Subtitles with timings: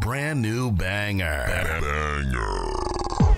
[0.00, 1.44] brand new banger.
[1.80, 3.30] Banger.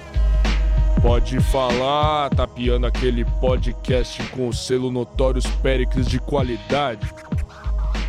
[1.02, 7.12] Pode falar, tapeando aquele podcast com o selo Notórios Péricles de qualidade.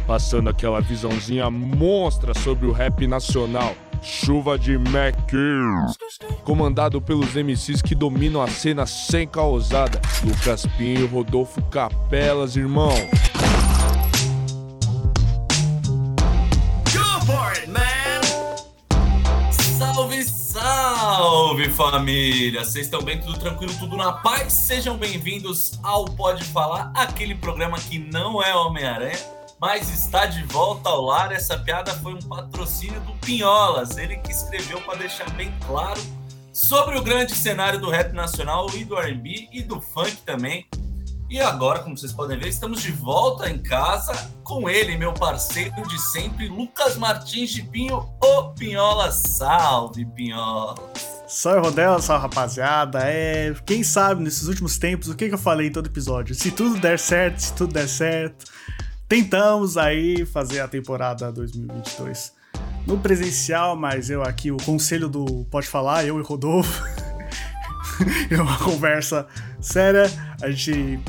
[0.06, 3.76] Passando aquela visãozinha monstra sobre o rap nacional.
[4.04, 5.32] Chuva de Mac.
[6.44, 10.00] Comandado pelos MCs que dominam a cena sem causada.
[10.24, 12.94] Lucas Pinho, Rodolfo Capelas, irmão.
[21.74, 22.64] Família!
[22.64, 23.20] Vocês estão bem?
[23.20, 23.74] Tudo tranquilo?
[23.80, 24.54] Tudo na paz?
[24.54, 29.18] Sejam bem-vindos ao Pode Falar, aquele programa que não é Homem-Aranha,
[29.60, 31.32] mas está de volta ao lar.
[31.32, 36.00] Essa piada foi um patrocínio do Pinholas, ele que escreveu para deixar bem claro
[36.52, 40.68] sobre o grande cenário do rap nacional e do R&B e do funk também.
[41.28, 45.82] E agora, como vocês podem ver, estamos de volta em casa com ele, meu parceiro
[45.88, 49.12] de sempre, Lucas Martins de Pinho, o Pinhola.
[49.12, 50.76] Salve, Pinhola!
[51.34, 53.00] Salve, Rodel, salve, rapaziada.
[53.06, 56.36] É, quem sabe, nesses últimos tempos, o que, que eu falei em todo episódio?
[56.36, 58.46] Se tudo der certo, se tudo der certo,
[59.10, 62.34] tentamos aí fazer a temporada 2022
[62.86, 66.84] no presencial, mas eu aqui, o conselho do Pode Falar, eu e Rodolfo,
[68.30, 69.26] é uma conversa
[69.60, 70.06] séria.
[70.40, 71.00] A gente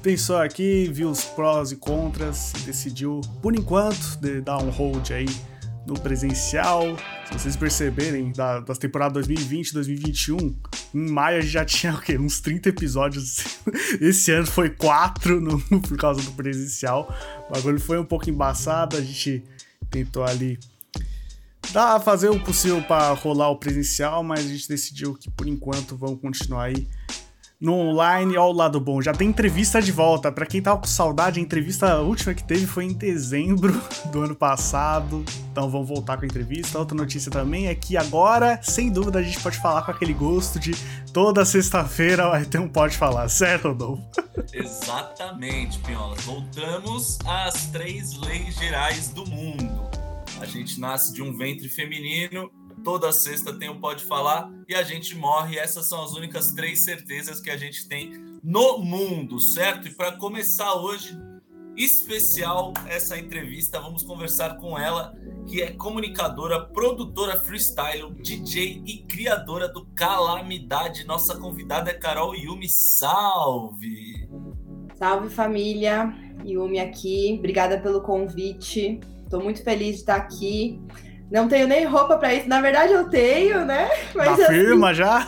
[0.00, 5.26] pensou aqui, viu os prós e contras decidiu, por enquanto, de dar um hold aí
[5.86, 6.96] no presencial.
[7.26, 10.56] Se vocês perceberem, da, das temporadas 2020 e 2021,
[10.94, 12.18] em maio a gente já tinha o quê?
[12.18, 13.58] uns 30 episódios.
[14.00, 17.12] Esse ano foi 4 no, por causa do presencial.
[17.48, 19.44] O bagulho foi um pouco embaçado, a gente
[19.90, 20.58] tentou ali
[21.72, 25.96] dar, fazer o possível para rolar o presencial, mas a gente decidiu que por enquanto
[25.96, 26.86] vamos continuar aí
[27.64, 29.00] no online, ó o lado bom.
[29.00, 30.30] Já tem entrevista de volta.
[30.30, 33.72] Para quem tava com saudade, a entrevista última que teve foi em dezembro
[34.12, 35.24] do ano passado.
[35.50, 36.78] Então vamos voltar com a entrevista.
[36.78, 40.60] Outra notícia também é que agora, sem dúvida, a gente pode falar com aquele gosto
[40.60, 40.72] de
[41.10, 44.02] toda sexta-feira vai ter um Pode Falar, certo, Rodolfo?
[44.52, 46.16] Exatamente, Piola.
[46.16, 49.88] Voltamos às três leis gerais do mundo.
[50.38, 52.50] A gente nasce de um ventre feminino
[52.84, 55.58] toda sexta tem um Pode Falar e a gente morre.
[55.58, 58.12] Essas são as únicas três certezas que a gente tem
[58.42, 59.88] no mundo, certo?
[59.88, 61.18] E para começar hoje,
[61.74, 65.14] especial essa entrevista, vamos conversar com ela,
[65.48, 71.06] que é comunicadora, produtora freestyle, DJ e criadora do Calamidade.
[71.06, 72.68] Nossa convidada é Carol Yumi.
[72.68, 74.28] Salve!
[74.94, 76.14] Salve família,
[76.44, 77.34] Yumi aqui.
[77.38, 79.00] Obrigada pelo convite.
[79.22, 80.78] Estou muito feliz de estar aqui.
[81.30, 82.48] Não tenho nem roupa para isso.
[82.48, 83.88] Na verdade, eu tenho, né?
[84.14, 85.26] Mas da firma assim, já?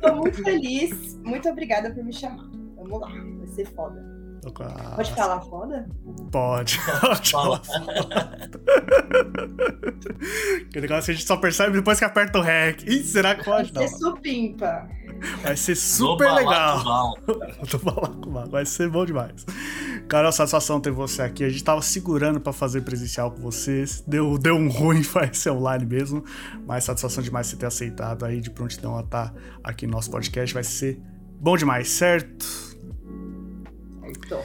[0.00, 1.18] Tô muito feliz.
[1.24, 2.48] Muito obrigada por me chamar.
[2.76, 4.19] Vamos lá, vai ser foda.
[4.96, 5.88] Pode falar foda?
[6.32, 6.80] Pode.
[7.00, 8.50] Pode falar foda.
[10.72, 12.82] que negócio que a gente só percebe depois que aperta o REC.
[12.86, 13.72] Ih, será que pode?
[13.72, 14.88] Vai ser supimpa.
[15.42, 17.14] Vai ser super legal.
[17.70, 19.44] Tô falando com Vai ser bom demais.
[20.08, 21.44] Carol, satisfação ter você aqui.
[21.44, 24.02] A gente tava segurando para fazer presencial com vocês.
[24.06, 26.24] Deu, deu um ruim, vai ser online mesmo.
[26.66, 30.10] Mas satisfação demais você ter aceitado aí de prontidão a estar tá aqui no nosso
[30.10, 30.54] podcast.
[30.54, 30.98] Vai ser
[31.38, 32.69] bom demais, certo?
[34.24, 34.42] Então.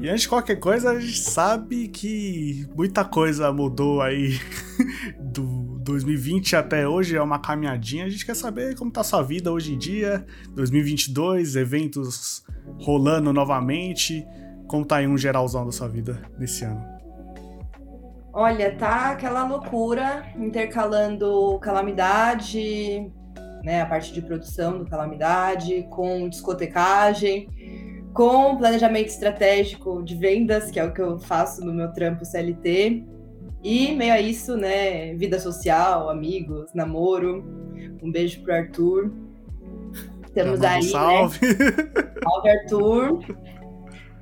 [0.00, 4.38] E antes de qualquer coisa, a gente sabe que muita coisa mudou aí
[5.20, 8.04] do 2020 até hoje, é uma caminhadinha.
[8.04, 10.24] A gente quer saber como tá a sua vida hoje em dia,
[10.54, 12.44] 2022, eventos
[12.80, 14.26] rolando novamente.
[14.66, 16.98] Como tá aí um geralzão da sua vida nesse ano?
[18.32, 23.10] Olha, tá aquela loucura, intercalando calamidade,
[23.64, 27.48] né, a parte de produção do calamidade, com discotecagem,
[28.18, 33.04] com planejamento estratégico de vendas, que é o que eu faço no meu trampo CLT.
[33.62, 37.44] E meio a isso, né, vida social, amigos, namoro.
[38.02, 39.12] Um beijo pro Arthur.
[40.26, 41.38] Estamos aí, salve.
[41.46, 41.54] né?
[42.24, 43.20] Salve, Arthur.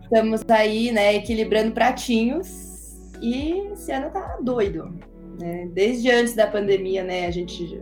[0.02, 4.94] Estamos aí, né, equilibrando pratinhos e esse ano tá doido.
[5.40, 5.70] Né?
[5.72, 7.80] Desde antes da pandemia, né, a gente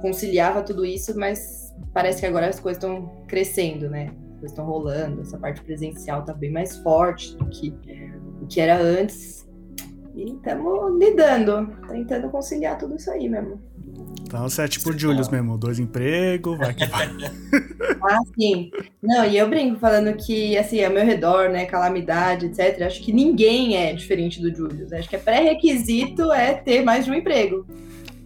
[0.00, 4.12] conciliava tudo isso, mas parece que agora as coisas estão crescendo, né?
[4.42, 7.72] As coisas estão rolando, essa parte presencial tá bem mais forte do que
[8.40, 9.48] o que era antes.
[10.16, 13.60] E estamos lidando, tentando conciliar tudo isso aí mesmo.
[14.22, 17.06] Então você é tipo o Julius mesmo, dois empregos, vai que vai.
[18.02, 18.70] ah, sim.
[19.00, 23.12] Não, e eu brinco falando que, assim, ao meu redor, né, calamidade, etc., acho que
[23.12, 24.92] ninguém é diferente do Julius.
[24.92, 27.64] Acho que é pré-requisito é ter mais de um emprego.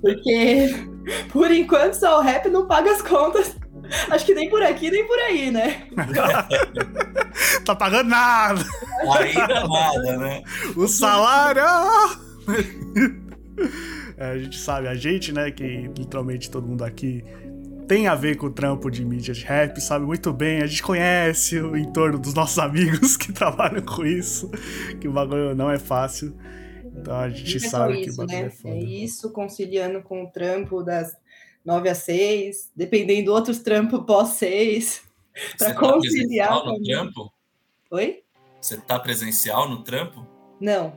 [0.01, 0.75] Porque,
[1.31, 3.55] por enquanto, só o rap não paga as contas.
[4.11, 5.87] Acho que nem por aqui, nem por aí, né?
[7.65, 8.65] tá pagando nada.
[9.19, 10.43] Ainda nada, né?
[10.77, 11.63] O salário...
[14.19, 17.23] É, a gente sabe, a gente, né, que literalmente todo mundo aqui
[17.87, 20.83] tem a ver com o trampo de mídia de rap, sabe muito bem, a gente
[20.83, 24.51] conhece o entorno dos nossos amigos que trabalham com isso,
[25.01, 26.35] que o bagulho não é fácil.
[26.99, 28.47] Então a gente É sabe que o isso, bagulho né?
[28.47, 28.75] é foda.
[28.75, 31.15] É isso, conciliando com o trampo das
[31.67, 35.03] 9 às 6, dependendo outros trampos pós 6.
[35.59, 37.33] Pra Você tá conciliar presencial no trampo?
[37.91, 38.23] Oi?
[38.61, 40.27] Você tá presencial no trampo?
[40.61, 40.95] Não,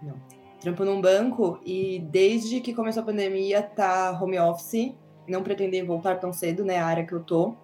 [0.00, 0.14] não.
[0.60, 4.94] Trampo num banco e desde que começou a pandemia tá home office.
[5.28, 6.78] Não pretendo voltar tão cedo, né?
[6.78, 7.54] A área que eu tô.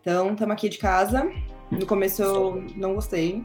[0.00, 1.30] Então, estamos aqui de casa.
[1.70, 3.44] No começo eu não gostei,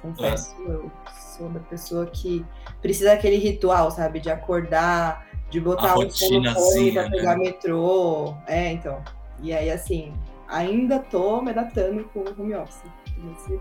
[0.00, 0.54] confesso.
[0.62, 0.90] Eu
[1.36, 2.46] sou da pessoa que
[2.80, 4.20] precisa daquele ritual, sabe?
[4.20, 7.44] De acordar, de botar A o telefone rotinazinha, pra pegar né?
[7.44, 8.34] metrô.
[8.46, 9.02] É, então.
[9.40, 10.12] E aí, assim,
[10.48, 12.82] ainda tô me adaptando com o home office.
[13.18, 13.60] Nesse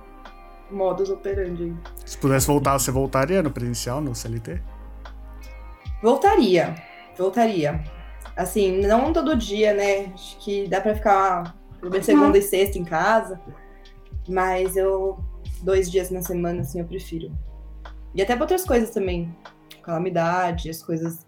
[0.70, 1.76] modus operandi aí.
[2.06, 4.62] Se pudesse voltar, você voltaria no presencial, no CLT?
[6.02, 6.76] Voltaria,
[7.18, 7.84] voltaria.
[8.36, 10.12] Assim, não todo dia, né?
[10.14, 13.40] Acho que dá pra ficar pelo menos segunda e sexta em casa,
[14.28, 15.18] mas eu
[15.64, 17.32] dois dias na semana, assim, eu prefiro.
[18.14, 19.36] E até pra outras coisas também,
[19.82, 21.26] calamidade, as coisas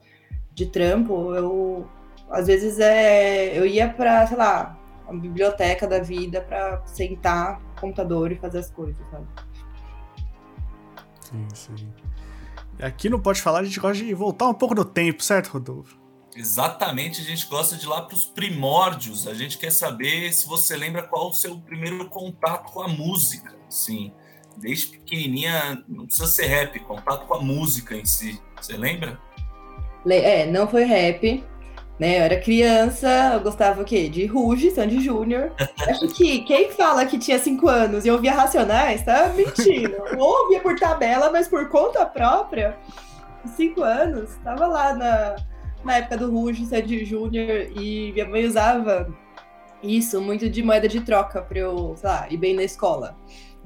[0.59, 1.87] de trampo, eu
[2.29, 4.77] às vezes é, eu ia pra, sei lá,
[5.07, 9.25] uma biblioteca da vida pra sentar no computador e fazer as coisas, sabe?
[11.21, 11.93] Sim, sim.
[12.77, 15.47] E Aqui no Pode Falar a gente gosta de voltar um pouco no tempo, certo,
[15.47, 15.97] Rodolfo?
[16.35, 19.27] Exatamente, a gente gosta de ir lá para os primórdios.
[19.27, 23.55] A gente quer saber se você lembra qual o seu primeiro contato com a música.
[23.69, 24.13] Sim,
[24.57, 28.39] desde pequenininha, não precisa ser rap, contato com a música em si.
[28.61, 29.19] Você lembra?
[30.07, 31.43] É, não foi rap,
[31.99, 32.19] né?
[32.19, 34.07] Eu era criança, eu gostava o quê?
[34.07, 35.51] De Ruge, Sandy Júnior.
[35.87, 39.95] Acho que quem fala que tinha 5 anos e ouvia Racionais, tá mentindo.
[40.17, 42.77] Ou ouvia por tabela, mas por conta própria,
[43.55, 45.35] 5 anos, tava lá na,
[45.83, 49.13] na época do Ruge, Sandy Júnior, e minha mãe usava
[49.83, 53.17] isso muito de moeda de troca pra eu, sei lá, ir bem na escola.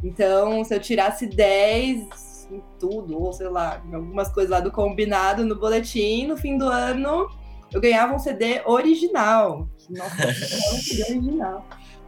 [0.04, 4.72] Então, se eu tirasse 10 em tudo, ou sei lá, em algumas coisas lá do
[4.72, 7.28] combinado no boletim, no fim do ano,
[7.72, 9.68] eu ganhava um CD original.
[9.90, 11.68] Nossa, um CD original.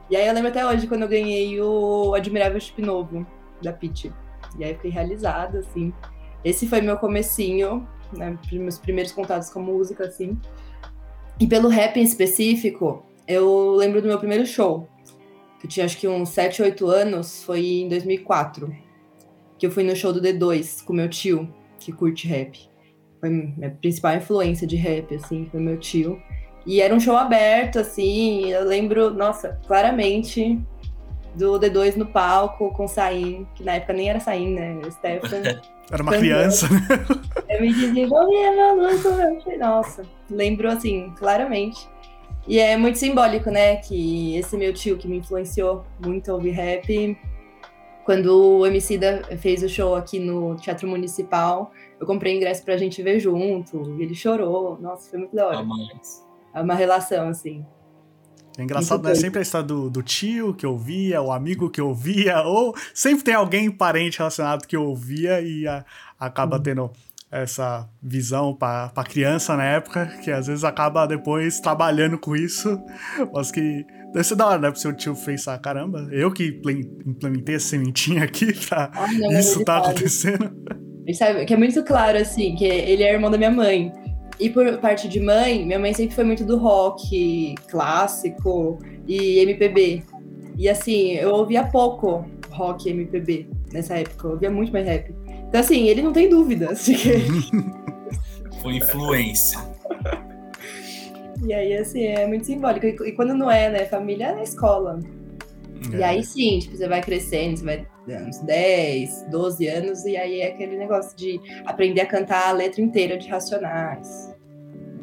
[0.10, 3.26] E aí eu lembro até hoje quando eu ganhei o Admirável Chip Novo,
[3.62, 4.14] da Pitty.
[4.60, 5.92] E aí eu fiquei realizada, assim.
[6.44, 10.40] Esse foi meu comecinho, né, meus primeiros contatos com música, assim.
[11.40, 14.88] E pelo rap em específico, eu lembro do meu primeiro show,
[15.60, 18.85] que eu tinha acho que uns 7, 8 anos, foi em 2004.
[19.58, 22.60] Que eu fui no show do D2 com meu tio, que curte rap.
[23.20, 26.22] Foi minha principal influência de rap, assim, foi meu tio.
[26.66, 30.60] E era um show aberto, assim, eu lembro, nossa, claramente
[31.36, 34.82] do D2 no palco com Saim, que na época nem era Saim, né?
[34.92, 35.62] Stefan.
[35.92, 36.80] Era uma criança, né?
[37.48, 41.88] Eu me desenvolvia meu falei, nossa, lembro assim, claramente.
[42.48, 46.52] E é muito simbólico, né, que esse meu tio que me influenciou muito a ouvir
[46.52, 47.18] rap,
[48.06, 53.02] quando o Emicida fez o show aqui no Teatro Municipal, eu comprei ingresso pra gente
[53.02, 55.58] ver junto, e ele chorou, nossa, foi muito da hora.
[56.54, 57.66] É uma relação, assim.
[58.58, 59.16] É engraçado, né?
[59.16, 63.34] Sempre a história do, do tio que ouvia, o amigo que ouvia, ou sempre tem
[63.34, 65.84] alguém parente relacionado que ouvia e a-
[66.18, 66.90] acaba tendo
[67.32, 72.80] essa visão pra, pra criança na época, que às vezes acaba depois trabalhando com isso,
[73.34, 74.68] mas que deve ser da hora, né?
[74.70, 79.08] Porque seu tio fez, ah, caramba, eu que ple- implementei essa sementinha aqui pra Ah,
[79.12, 79.88] não, isso tá sabe.
[79.88, 80.56] acontecendo.
[81.06, 83.92] Ele sabe que é muito claro, assim, que ele é irmão da minha mãe.
[84.40, 90.04] E por parte de mãe, minha mãe sempre foi muito do rock clássico e MPB.
[90.58, 95.14] E assim, eu ouvia pouco rock e MPB nessa época, eu ouvia muito mais rap.
[95.48, 96.72] Então, assim, ele não tem dúvida.
[96.72, 97.26] Assim, que-
[98.62, 99.60] Foi influência.
[101.46, 102.86] e aí, assim, é muito simbólico.
[102.86, 103.86] E, e quando não é, né?
[103.86, 105.00] Família é na escola.
[105.94, 110.18] E aí sim, tipo, você vai crescendo, você vai dando uns 10, 12 anos, e
[110.18, 114.34] aí é aquele negócio de aprender a cantar a letra inteira de Racionais.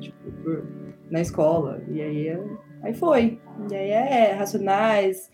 [0.00, 0.66] Tipo, por-
[1.10, 1.80] na escola.
[1.92, 2.40] E aí, é-
[2.82, 3.38] aí foi.
[3.70, 5.30] E aí é Racionais.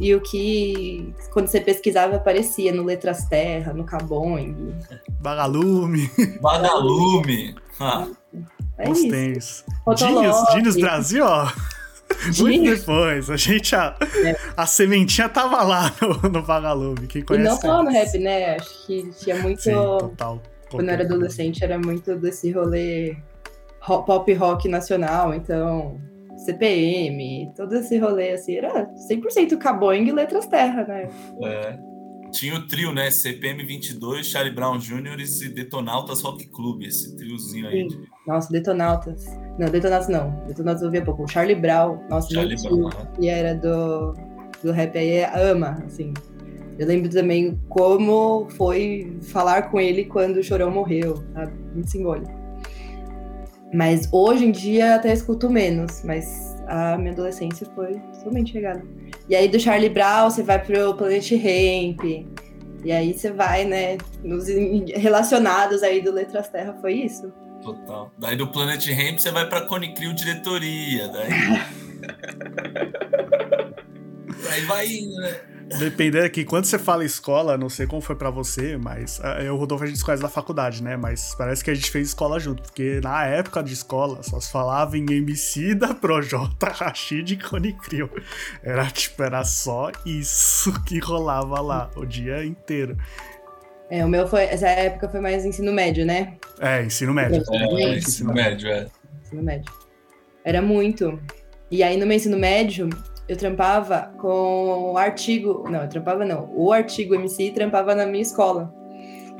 [0.00, 4.74] E o que, quando você pesquisava, aparecia no Letras Terra, no Caboing.
[5.20, 7.54] Bagalume, Badalume.
[7.80, 8.08] Ah,
[8.76, 9.08] É os isso.
[9.08, 9.64] tênis.
[9.84, 10.16] Fotolog.
[10.24, 11.48] Genius, Genius Brasil, ó.
[12.40, 13.30] Muito depois.
[13.30, 13.94] A gente, a,
[14.56, 17.06] a sementinha tava lá no, no Vagalume.
[17.06, 17.48] Quem E conhece.
[17.48, 18.56] não só no rap, né?
[18.56, 19.62] Acho que tinha muito.
[19.62, 20.42] Sim, total.
[20.72, 23.16] quando eu era adolescente, era muito desse rolê
[23.80, 26.00] ro- pop rock nacional, então
[26.48, 31.08] CPM, todo esse rolê assim, era 100% Caboing e Letras Terra, né?
[31.44, 31.78] é.
[32.30, 33.10] Tinha o trio, né?
[33.10, 35.18] CPM 22, Charlie Brown Jr.
[35.18, 37.88] e Detonautas Rock Club, esse triozinho aí.
[37.88, 38.02] Sim.
[38.26, 39.24] Nossa, Detonautas.
[39.58, 40.30] Não, Detonautas não.
[40.46, 41.24] Detonautas eu ouvia pouco.
[41.24, 43.08] O Charlie Brown, nossa, Charlie Brown, né?
[43.18, 44.14] que era do,
[44.62, 46.12] do rap aí, ama, assim.
[46.78, 51.52] Eu lembro também como foi falar com ele quando o Chorão morreu, sabe?
[51.72, 52.37] Muito simbólico.
[53.72, 58.82] Mas hoje em dia até escuto menos, mas a minha adolescência foi totalmente regada.
[59.28, 62.04] E aí do Charlie Brown você vai pro Planet Ramp,
[62.84, 64.46] e aí você vai, né, nos
[64.94, 67.32] relacionados aí do Letras Terra, foi isso?
[67.62, 68.10] Total.
[68.16, 71.08] Daí do Planet Ramp você vai pra Cone Crew Diretoria.
[71.08, 71.28] Daí.
[74.50, 75.36] Aí vai indo, né?
[75.76, 79.54] Dependendo aqui, quando você fala escola, não sei como foi pra você, mas ah, eu,
[79.56, 80.96] Rodolfo, a gente se conhece da faculdade, né?
[80.96, 84.50] Mas parece que a gente fez escola junto, porque na época de escola só se
[84.50, 88.08] falava em MC da Projota, Rashid e Cone Crew.
[88.62, 92.96] Era tipo, era só isso que rolava lá o dia inteiro.
[93.90, 96.36] É, o meu foi, essa época foi mais ensino médio, né?
[96.60, 97.42] É, ensino médio.
[97.42, 98.86] É, Sim, ensino médio, é.
[99.22, 99.72] Ensino médio.
[100.44, 101.20] Era muito.
[101.70, 102.88] E aí no meu ensino médio,
[103.28, 105.64] eu trampava com o artigo.
[105.68, 106.50] Não, eu trampava não.
[106.54, 108.74] O artigo MC trampava na minha escola.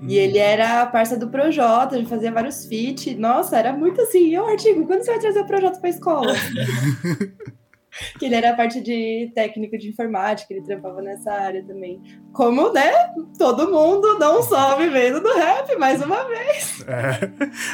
[0.07, 3.17] E ele era parça do Projota, ele fazia vários feat.
[3.17, 4.29] Nossa, era muito assim.
[4.29, 6.33] E o artigo, quando você vai trazer o Projota pra escola?
[8.19, 12.01] que ele era parte de técnico de informática, ele trampava nessa área também.
[12.33, 12.93] Como, né?
[13.37, 16.85] Todo mundo não só vivendo do rap, mais uma vez.
[16.87, 17.19] É,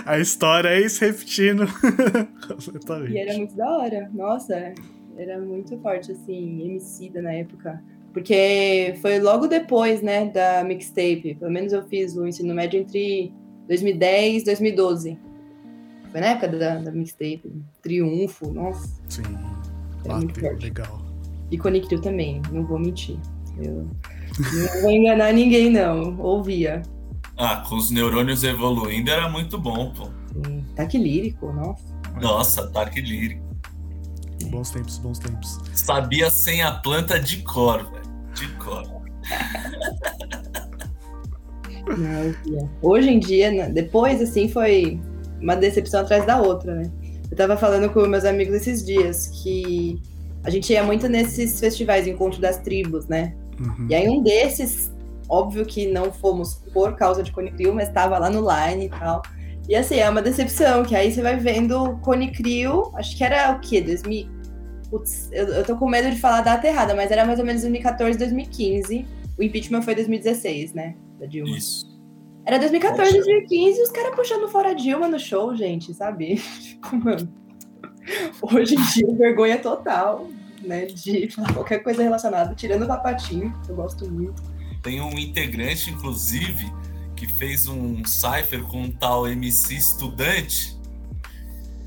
[0.06, 1.66] a história é se repetindo.
[3.10, 4.10] E era muito da hora.
[4.12, 4.72] Nossa,
[5.16, 7.82] era muito forte, assim, MC da na época.
[8.12, 11.34] Porque foi logo depois, né, da mixtape.
[11.38, 13.32] Pelo menos eu fiz o ensino médio entre
[13.68, 15.18] 2010 e 2012.
[16.12, 17.52] Foi na época da, da mixtape.
[17.82, 18.88] Triunfo, nossa.
[19.08, 19.22] Sim,
[20.04, 20.64] Era muito bateu, forte.
[20.64, 21.02] legal.
[21.50, 23.18] E Connectil também, não vou mentir.
[23.58, 23.86] Eu
[24.38, 26.18] não vou enganar ninguém, não.
[26.20, 26.82] Ouvia.
[27.36, 30.04] Ah, com os neurônios evoluindo era muito bom, pô.
[30.46, 30.64] Sim.
[30.76, 31.84] Taque lírico, nossa.
[32.20, 33.43] Nossa, ataque lírico.
[34.50, 35.60] Bons tempos, bons tempos.
[35.74, 38.04] Sabia sem a planta de cor, velho.
[38.34, 38.82] De cor.
[41.96, 42.68] Não.
[42.82, 45.00] Hoje em dia, né, depois, assim, foi
[45.40, 46.90] uma decepção atrás da outra, né?
[47.30, 50.00] Eu tava falando com meus amigos esses dias que
[50.44, 53.34] a gente ia muito nesses festivais, encontro das tribos, né?
[53.58, 53.86] Uhum.
[53.88, 54.92] E aí um desses,
[55.28, 58.88] óbvio que não fomos por causa de Cone Crew, mas tava lá no line e
[58.88, 59.22] tal.
[59.68, 63.52] E assim, é uma decepção, que aí você vai vendo Cone Crew, acho que era
[63.52, 63.80] o quê?
[63.80, 64.28] 2000...
[64.90, 67.44] Putz, eu, eu tô com medo de falar a data errada, mas era mais ou
[67.44, 69.06] menos 2014, 2015.
[69.38, 70.94] O impeachment foi 2016, né?
[71.18, 71.56] Da Dilma.
[71.56, 71.94] Isso.
[72.44, 73.24] Era 2014, Poxa.
[73.24, 76.36] 2015 e os caras puxando fora Dilma no show, gente, sabe?
[76.60, 77.28] Tipo, mano.
[78.42, 80.28] Hoje em dia, vergonha total,
[80.62, 80.84] né?
[80.84, 84.42] De falar qualquer coisa relacionada, tirando o papatinho, que eu gosto muito.
[84.82, 86.70] Tem um integrante, inclusive,
[87.16, 90.74] que fez um cipher com um tal MC estudante.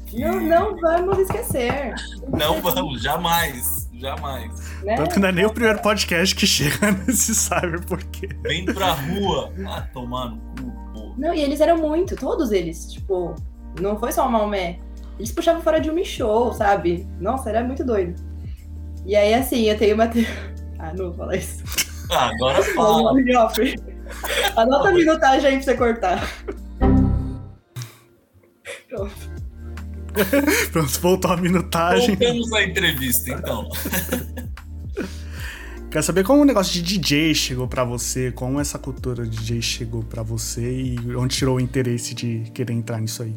[0.05, 1.93] que- Não, não vamos esquecer.
[2.29, 3.89] Não vamos, jamais.
[3.93, 4.51] Jamais.
[4.84, 4.96] Né?
[4.96, 8.27] Tanto que não é nem o primeiro podcast que chega nesse cyber, porque.
[8.43, 9.51] Vem pra rua.
[9.67, 11.13] Ah, tomar no cu, pô.
[11.17, 12.91] Não, e eles eram muito, todos eles.
[12.93, 13.34] Tipo,
[13.81, 14.79] não foi só o Maomé.
[15.17, 17.07] Eles puxavam fora de um show, sabe?
[17.19, 18.13] Nossa, era muito doido.
[19.03, 20.10] E aí, assim, eu tenho uma.
[20.79, 21.63] Ah, não vou falar isso.
[22.12, 23.12] Ah, agora fala.
[24.55, 26.33] Anota a minutagem aí pra você cortar.
[28.89, 29.37] Pronto.
[30.71, 32.15] Pronto, voltou a minutagem.
[32.15, 33.69] Voltamos à entrevista, então.
[35.89, 39.61] Quero saber como o negócio de DJ chegou pra você, como essa cultura de DJ
[39.61, 43.33] chegou pra você e onde tirou o interesse de querer entrar nisso aí.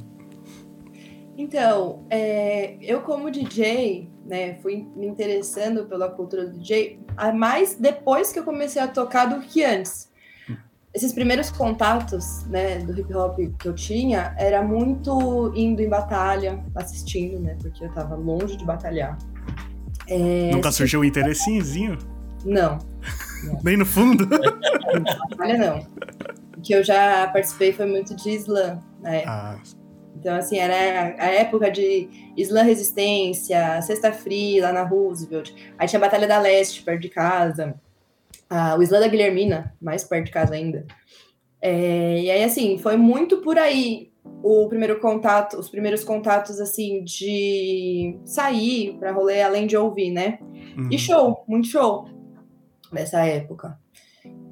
[1.39, 7.77] Então, é, eu como DJ, né, fui me interessando pela cultura do DJ, a mais
[7.77, 10.10] depois que eu comecei a tocar do que antes.
[10.93, 16.63] Esses primeiros contatos, né, do hip hop que eu tinha, era muito indo em batalha,
[16.75, 19.17] assistindo, né, porque eu tava longe de batalhar.
[20.09, 21.97] É, Nunca surgiu um interessezinho?
[22.45, 22.79] Não,
[23.63, 24.27] Nem no fundo?
[24.27, 25.87] batalha não.
[26.57, 29.57] O que eu já participei foi muito de slam, né, Ah,
[30.17, 30.75] Então, assim, era
[31.23, 35.53] a época de Islã Resistência, Sexta Fria, lá na Roosevelt.
[35.79, 37.75] Aí tinha a Batalha da Leste, perto de casa.
[38.51, 40.85] Ah, o Islã da Guilhermina, mais perto de casa ainda.
[41.63, 44.11] É, e aí, assim, foi muito por aí
[44.43, 50.39] o primeiro contato, os primeiros contatos, assim, de sair pra rolê, além de ouvir, né?
[50.77, 50.89] uhum.
[50.91, 52.09] E show, muito show
[52.93, 53.79] nessa época.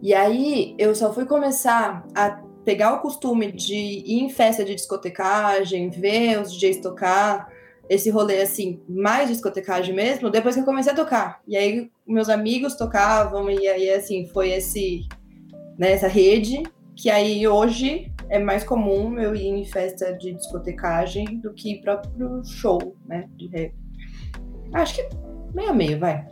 [0.00, 4.74] E aí eu só fui começar a pegar o costume de ir em festa de
[4.74, 7.48] discotecagem, ver os DJs tocar,
[7.88, 11.40] esse rolê assim, mais discotecagem mesmo, depois que eu comecei a tocar.
[11.46, 15.06] E aí meus amigos tocavam, e aí assim, foi esse
[15.78, 16.62] né, essa rede,
[16.96, 22.44] que aí hoje é mais comum eu ir em festa de discotecagem do que próprio
[22.44, 23.74] show, né, de rap.
[24.72, 25.08] Acho que
[25.54, 26.26] meio a meio, vai.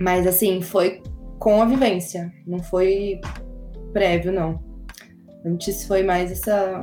[0.00, 1.02] Mas assim, foi
[1.38, 3.20] com a vivência, não foi
[3.92, 4.62] prévio, não.
[5.44, 6.80] Antes foi mais essa.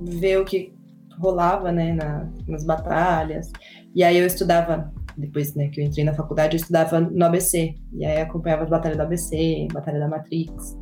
[0.00, 0.73] ver o que
[1.18, 3.50] rolava, né, na, nas batalhas.
[3.94, 7.74] E aí eu estudava, depois né, que eu entrei na faculdade, eu estudava no ABC.
[7.92, 10.76] E aí acompanhava as batalhas do ABC, Batalha da Matrix.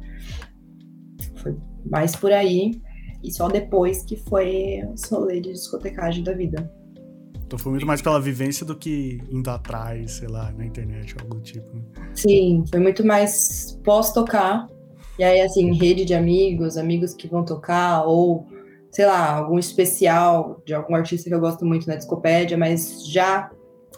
[1.37, 2.81] Foi mais por aí.
[3.23, 6.71] E só depois que foi o rolê de discotecagem da vida.
[7.53, 11.35] Então foi muito mais pela vivência do que indo atrás, sei lá, na internet, algo
[11.35, 11.67] do tipo.
[11.77, 11.83] Né?
[12.15, 14.67] Sim, foi muito mais pós-tocar.
[15.19, 18.47] E aí, assim, rede de amigos, amigos que vão tocar, ou,
[18.93, 23.51] sei lá, algum especial de algum artista que eu gosto muito na Discopédia, mas já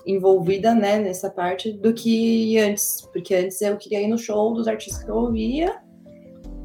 [0.07, 3.09] envolvida, né, nessa parte do que antes.
[3.13, 5.81] Porque antes eu queria ir no show dos artistas que eu ouvia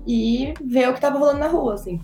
[0.07, 1.99] e ver o que tava rolando na rua, assim.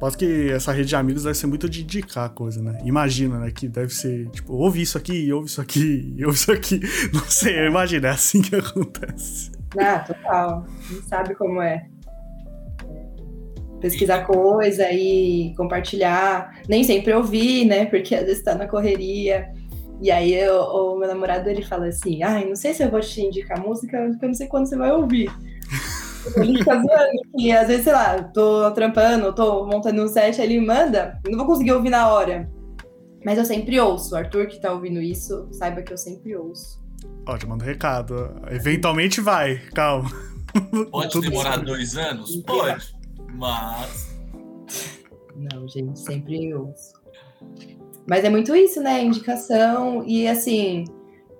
[0.00, 2.80] Posso que essa rede de amigos deve ser muito de indicar a coisa, né?
[2.84, 3.50] Imagina, né?
[3.52, 6.80] Que deve ser, tipo, ouve isso aqui, ouve isso aqui, ouve isso aqui.
[7.12, 9.52] Não sei, imagina, é assim que acontece.
[9.78, 10.66] Ah, total.
[10.90, 11.88] Não sabe como é.
[13.84, 16.58] Pesquisar coisa e compartilhar.
[16.66, 17.84] Nem sempre ouvir, né?
[17.84, 19.52] Porque às vezes tá na correria.
[20.00, 23.00] E aí eu, o meu namorado ele fala assim: ai, não sei se eu vou
[23.00, 25.30] te indicar música, porque eu não sei quando você vai ouvir.
[26.38, 30.58] Ele fica zoando que às vezes, sei lá, tô trampando, tô montando um set, ele
[30.58, 32.50] manda, não vou conseguir ouvir na hora.
[33.22, 34.14] Mas eu sempre ouço.
[34.14, 36.82] O Arthur que tá ouvindo isso, saiba que eu sempre ouço.
[37.26, 38.40] Ó, te mando um recado.
[38.50, 40.10] Eventualmente vai, calma.
[40.90, 42.36] Pode demorar dois anos?
[42.36, 42.93] Pode.
[43.34, 44.14] Mas.
[45.36, 46.94] Não, gente, sempre ouço.
[48.06, 49.02] Mas é muito isso, né?
[49.02, 50.04] Indicação.
[50.06, 50.84] E assim,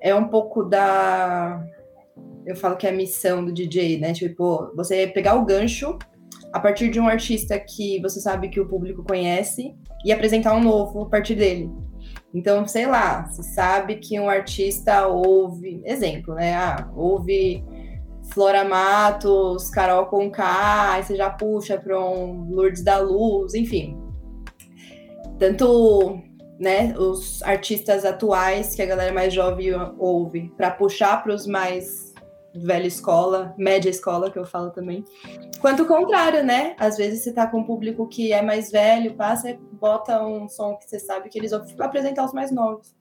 [0.00, 1.64] é um pouco da
[2.46, 4.12] eu falo que é a missão do DJ, né?
[4.12, 5.98] Tipo, você pegar o gancho
[6.52, 9.74] a partir de um artista que você sabe que o público conhece
[10.04, 11.70] e apresentar um novo a partir dele.
[12.34, 16.54] Então, sei lá, você sabe que um artista ouve, exemplo, né?
[16.54, 17.64] Ah, ouve
[18.32, 23.96] Flora Matos, Carol Conká, aí você já puxa para um Lourdes da Luz, enfim.
[25.38, 26.22] Tanto
[26.58, 32.14] né, os artistas atuais que a galera mais jovem ouve, para puxar para os mais
[32.54, 35.04] velha escola, média escola, que eu falo também.
[35.60, 36.76] Quanto o contrário, né?
[36.78, 40.48] Às vezes você tá com um público que é mais velho, passa e bota um
[40.48, 42.94] som que você sabe que eles vão apresentar os mais novos.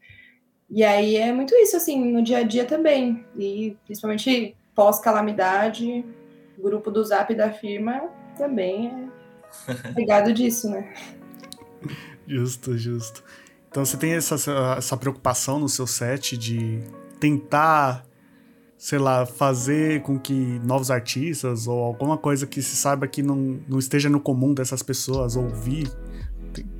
[0.70, 3.24] E aí é muito isso, assim, no dia a dia também.
[3.38, 6.06] E principalmente pós-calamidade,
[6.58, 9.10] grupo do Zap da firma também
[9.68, 10.94] é ligado disso, né?
[12.28, 13.24] Justo, justo.
[13.70, 14.36] Então você tem essa,
[14.78, 16.82] essa preocupação no seu set de
[17.20, 18.06] tentar
[18.84, 23.62] sei lá, fazer com que novos artistas ou alguma coisa que se saiba que não,
[23.66, 25.90] não esteja no comum dessas pessoas ouvir,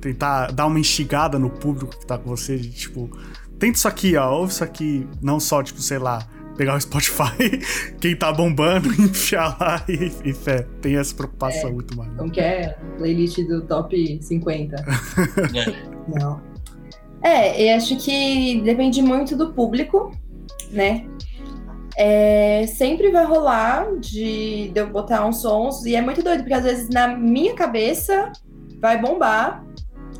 [0.02, 3.08] tentar dar uma instigada no público que tá com você, de, tipo,
[3.58, 7.60] tenta isso aqui, ó, ouve isso aqui, não só, tipo, sei lá, pegar o Spotify,
[8.00, 12.14] quem tá bombando, enfiar lá e, e fé, tem essa preocupação é, muito mais.
[12.16, 14.76] Não quer playlist do top 50.
[15.54, 16.18] é.
[16.18, 16.40] Não.
[17.22, 20.12] É, eu acho que depende muito do público,
[20.70, 21.06] né?
[21.96, 26.54] é, sempre vai rolar de, de eu botar uns sons, e é muito doido, porque
[26.54, 28.32] às vezes na minha cabeça
[28.80, 29.64] vai bombar,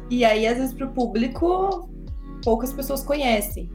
[0.08, 1.88] e aí às vezes pro público
[2.42, 3.70] poucas pessoas conhecem.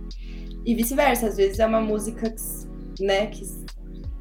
[0.65, 3.43] E vice-versa, às vezes é uma música que, né, que,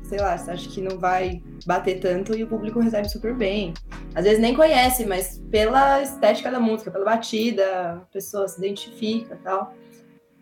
[0.04, 3.74] sei lá, você acha que não vai bater tanto e o público recebe super bem.
[4.14, 9.34] Às vezes nem conhece, mas pela estética da música, pela batida, a pessoa se identifica
[9.34, 9.74] e tal.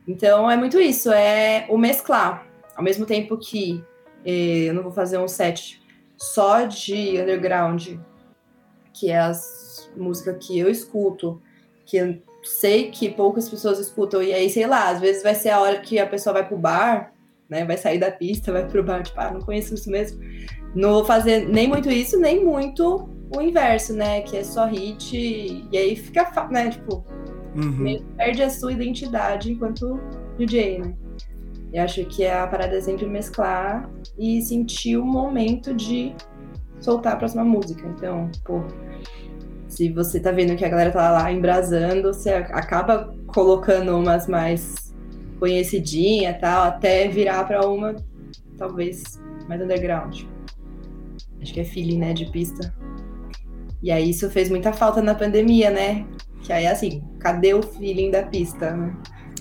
[0.06, 3.82] Então é muito isso, é o mesclar ao mesmo tempo que
[4.24, 5.82] eh, eu não vou fazer um set
[6.16, 7.98] só de underground,
[8.92, 11.40] que é as músicas que eu escuto,
[11.86, 15.60] que sei que poucas pessoas escutam, e aí, sei lá, às vezes vai ser a
[15.60, 17.12] hora que a pessoa vai pro bar,
[17.48, 17.64] né?
[17.64, 20.20] Vai sair da pista, vai pro bar, tipo, ah, não conheço isso mesmo.
[20.74, 24.20] Não vou fazer nem muito isso, nem muito o inverso, né?
[24.22, 25.16] Que é só hit,
[25.70, 26.70] e aí fica, né?
[26.70, 27.04] Tipo,
[27.56, 28.04] uhum.
[28.16, 30.00] perde a sua identidade enquanto
[30.38, 30.94] DJ, né?
[31.72, 36.14] Eu acho que a parada é sempre mesclar e sentir o momento de
[36.80, 37.86] soltar a próxima música.
[37.88, 38.62] Então, pô,
[39.76, 44.94] se você tá vendo que a galera tá lá embrasando, você acaba colocando umas mais
[45.38, 47.94] conhecidinha tal, até virar para uma
[48.56, 50.22] talvez mais underground.
[51.42, 52.74] Acho que é feeling, né, de pista.
[53.82, 56.06] E aí isso fez muita falta na pandemia, né?
[56.42, 58.96] Que aí assim, cadê o feeling da pista, né?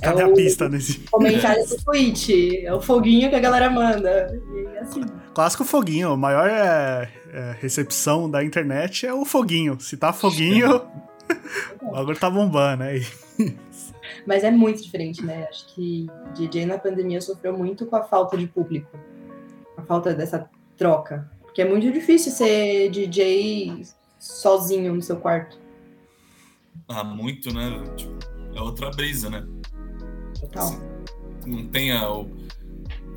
[0.05, 0.99] Cadê é a pista nesse?
[1.11, 4.41] Comentário do tweet, é o foguinho que a galera manda.
[4.53, 5.01] E assim.
[5.33, 9.79] Clássico foguinho, a maior é, é, recepção da internet é o foguinho.
[9.79, 10.81] Se tá foguinho,
[11.81, 13.05] o bagulho tá bombando aí.
[14.25, 15.47] Mas é muito diferente, né?
[15.49, 18.89] Acho que DJ na pandemia sofreu muito com a falta de público.
[19.77, 21.29] A falta dessa troca.
[21.41, 23.83] Porque é muito difícil ser DJ
[24.19, 25.59] sozinho no seu quarto.
[26.87, 27.83] Ah, muito, né?
[27.95, 28.13] Tipo,
[28.55, 29.45] é outra brisa, né?
[30.55, 30.79] Total.
[31.45, 32.07] Não tem a,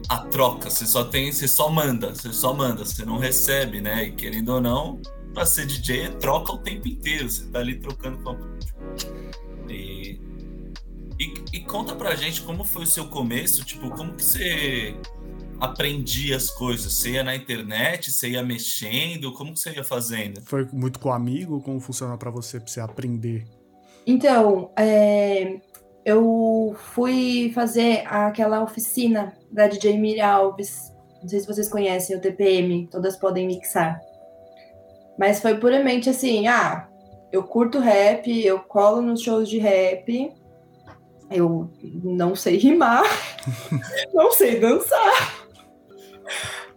[0.09, 4.05] a troca, você só tem, você só manda, você só manda, você não recebe, né?
[4.05, 5.01] E querendo ou não,
[5.33, 8.37] pra ser DJ é troca o tempo inteiro, você tá ali trocando com a...
[9.71, 10.21] E,
[11.19, 14.97] e, e conta pra gente como foi o seu começo, tipo, como que você
[15.61, 16.93] aprendia as coisas?
[16.93, 20.41] Você ia na internet, você ia mexendo, como que você ia fazendo?
[20.43, 21.61] Foi muito com amigo?
[21.61, 23.47] Como funciona pra você, pra você aprender?
[24.07, 25.61] Então, é,
[26.09, 30.91] eu fui fazer aquela oficina da DJ Miri Alves.
[31.21, 34.01] Não sei se vocês conhecem o TPM, todas podem mixar.
[35.19, 36.89] Mas foi puramente assim, ah,
[37.31, 40.33] eu curto rap, eu colo nos shows de rap,
[41.31, 41.71] eu
[42.03, 43.03] não sei rimar,
[44.15, 45.47] não sei dançar.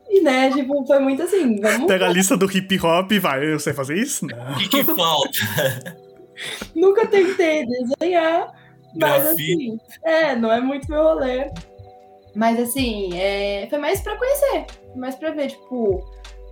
[0.09, 3.53] E né, tipo, foi muito assim, vamos Pega a lista do hip hop e vai,
[3.53, 4.25] eu sei fazer isso?
[4.25, 4.51] Não.
[4.51, 5.97] O que, que falta?
[6.75, 8.51] Nunca tentei desenhar,
[8.95, 11.51] mas assim, é, não é muito meu rolê.
[12.33, 16.01] Mas assim, é, foi mais pra conhecer, mais pra ver, tipo,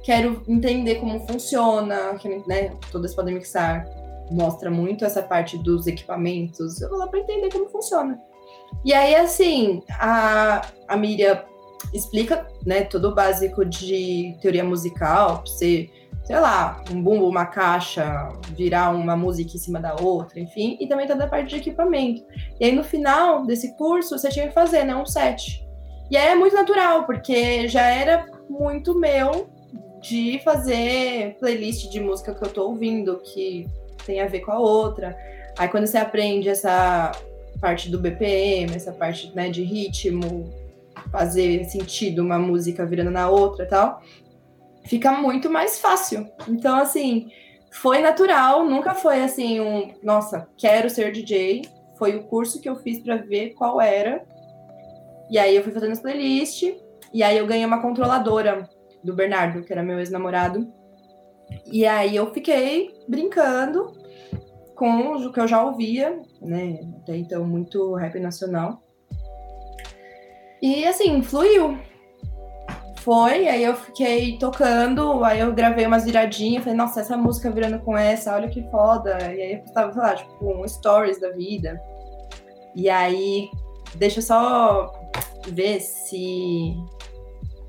[0.03, 3.85] quero entender como funciona, que, né, todas podem mixar,
[4.29, 8.19] mostra muito essa parte dos equipamentos, eu vou lá pra entender como funciona.
[8.83, 11.43] E aí, assim, a, a Miriam
[11.93, 15.89] explica, né, todo o básico de teoria musical, pra você
[16.23, 20.87] sei lá, um bumbo, uma caixa, virar uma música em cima da outra, enfim, e
[20.87, 22.23] também toda a parte de equipamento.
[22.59, 25.65] E aí no final desse curso você tinha que fazer, né, um set.
[26.11, 29.49] E aí é muito natural, porque já era muito meu
[30.01, 33.67] de fazer playlist de música que eu tô ouvindo, que
[34.05, 35.17] tem a ver com a outra.
[35.57, 37.11] Aí quando você aprende essa
[37.59, 40.49] parte do BPM, essa parte né, de ritmo,
[41.11, 44.01] fazer sentido uma música virando na outra tal,
[44.85, 46.29] fica muito mais fácil.
[46.47, 47.29] Então, assim,
[47.71, 51.63] foi natural, nunca foi assim um, nossa, quero ser DJ.
[51.97, 54.23] Foi o curso que eu fiz para ver qual era.
[55.29, 56.73] E aí eu fui fazendo as playlists,
[57.13, 58.67] e aí eu ganhei uma controladora
[59.03, 60.71] do Bernardo, que era meu ex-namorado.
[61.65, 63.93] E aí eu fiquei brincando
[64.75, 66.79] com o que eu já ouvia, né?
[67.01, 68.81] Até então muito rap nacional.
[70.61, 71.77] E assim, fluiu
[73.09, 77.79] foi, aí eu fiquei tocando, aí eu gravei umas viradinhas, falei, nossa, essa música virando
[77.79, 79.17] com essa, olha que foda.
[79.33, 81.81] E aí eu postava, sei lá, tipo, um stories da vida.
[82.75, 83.49] E aí,
[83.95, 84.93] deixa eu só
[85.47, 86.75] ver se,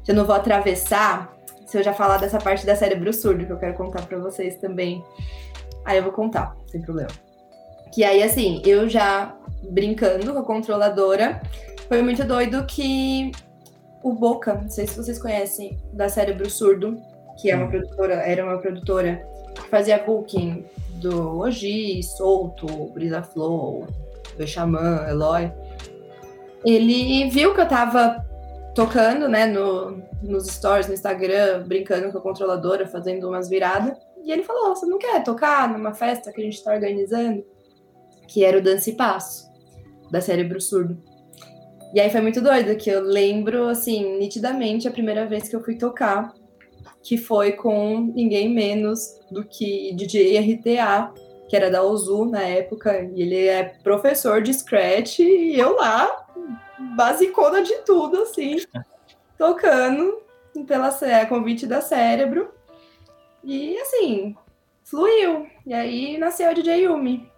[0.05, 3.53] se eu não vou atravessar, se eu já falar dessa parte da cérebro surdo, que
[3.53, 5.03] eu quero contar pra vocês também.
[5.87, 7.13] Aí eu vou contar, sem problema.
[7.95, 9.35] Que aí, assim, eu já
[9.71, 11.41] brincando com a controladora,
[11.89, 13.33] foi muito doido que
[14.03, 17.01] o Boca, não sei se vocês conhecem, da Cérebro Surdo,
[17.41, 20.65] que é uma produtora, era uma produtora que fazia booking
[21.01, 23.87] do Oji, Solto, Brisa Flow,
[24.37, 25.51] do Xamã, Eloy.
[26.65, 28.25] Ele viu que eu tava
[28.75, 33.97] tocando, né, no, nos stories, no Instagram, brincando com a controladora, fazendo umas viradas.
[34.23, 37.45] E ele falou: Você não quer tocar numa festa que a gente tá organizando?
[38.29, 39.51] Que era o Dance e Passo,
[40.11, 41.10] da Cérebro Surdo.
[41.93, 45.65] E aí foi muito doido, que eu lembro, assim, nitidamente a primeira vez que eu
[45.65, 46.33] fui tocar,
[47.03, 51.13] que foi com ninguém menos do que DJ RTA,
[51.49, 56.27] que era da Ozu na época, e ele é professor de Scratch, e eu lá,
[56.95, 58.57] basicona de tudo, assim,
[59.37, 60.23] tocando
[60.67, 62.53] pela a convite da Cérebro.
[63.43, 64.37] E assim,
[64.85, 65.47] fluiu.
[65.67, 67.31] E aí nasceu a DJ Yumi.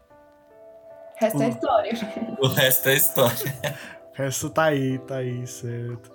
[1.16, 1.50] Resta é Hum.
[1.50, 1.92] história.
[2.40, 3.54] O resto é história.
[4.14, 6.12] Resto tá aí, tá aí, certo.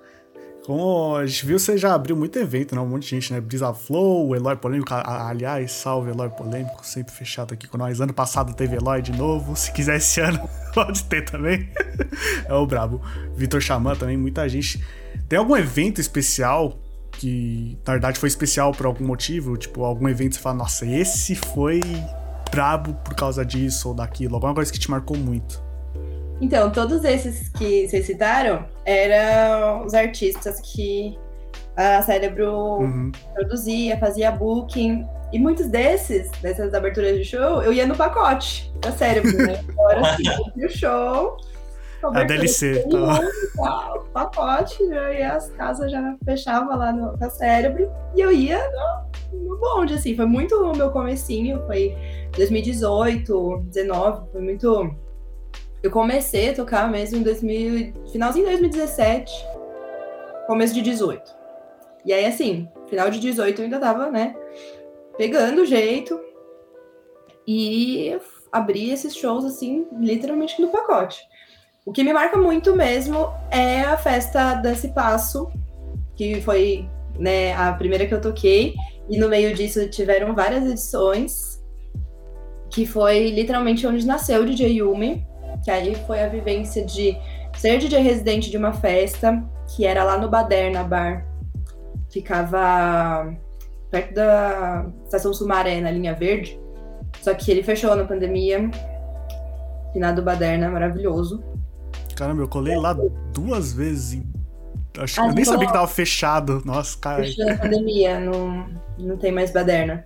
[0.67, 2.81] Como a gente viu, você já abriu muito evento, né?
[2.81, 3.39] Um monte de gente, né?
[3.39, 4.93] Brisa Flow, Eloy Polêmico.
[4.93, 8.01] Aliás, salve Eloy Polêmico, sempre fechado aqui com nós.
[8.01, 9.55] Ano passado teve Eloy de novo.
[9.55, 11.69] Se quiser esse ano, pode ter também.
[12.45, 13.01] É o brabo.
[13.33, 14.86] Vitor Xamã também, muita gente.
[15.29, 16.77] Tem algum evento especial
[17.13, 19.55] que, na verdade, foi especial por algum motivo?
[19.55, 21.79] Tipo, algum evento que você fala, nossa, esse foi
[22.51, 24.36] brabo por causa disso ou daquilo.
[24.36, 25.66] Alguma coisa que te marcou muito.
[26.39, 31.17] Então, todos esses que vocês citaram eram os artistas que
[31.76, 33.12] a Cérebro Uhum.
[33.34, 35.06] produzia, fazia booking.
[35.32, 39.63] E muitos desses, dessas aberturas de show, eu ia no pacote da Cérebro, né?
[39.69, 41.38] Agora sim, o show.
[42.04, 42.86] A DLC.
[42.89, 43.93] Tá.
[44.13, 45.19] pacote, né?
[45.19, 47.91] e as casas já fechavam lá no, no cérebro.
[48.15, 48.60] E eu ia
[49.32, 50.15] no, no bonde, assim.
[50.15, 51.62] Foi muito o meu comecinho.
[51.65, 51.95] Foi
[52.38, 54.32] 2018, 19.
[54.32, 54.95] Foi muito.
[55.83, 59.31] Eu comecei a tocar mesmo em 2000, finalzinho de 2017,
[60.47, 61.35] começo de 18.
[62.05, 64.35] E aí, assim, final de 18 eu ainda tava, né,
[65.17, 66.19] pegando o jeito.
[67.45, 68.17] E
[68.51, 71.21] abri esses shows, assim, literalmente no pacote.
[71.85, 75.49] O que me marca muito mesmo é a festa Dance Passo,
[76.15, 76.85] que foi
[77.17, 78.75] né, a primeira que eu toquei,
[79.09, 81.63] e no meio disso tiveram várias edições,
[82.69, 85.25] que foi literalmente onde nasceu o DJ Yumi,
[85.63, 87.17] que aí foi a vivência de
[87.58, 89.43] ser DJ residente de uma festa,
[89.76, 91.26] que era lá no Baderna Bar,
[92.10, 93.34] ficava
[93.89, 96.60] perto da estação Sumaré, na linha verde,
[97.22, 98.70] só que ele fechou na pandemia,
[99.93, 101.43] finado Baderna, maravilhoso.
[102.15, 102.96] Caramba, eu colei lá
[103.34, 104.22] duas vezes.
[104.98, 106.62] Acho, ah, eu nem sabia que tava fechado.
[106.65, 107.24] Nossa, cara.
[107.24, 108.67] Fechou na pandemia, não,
[108.98, 110.04] não tem mais baderna.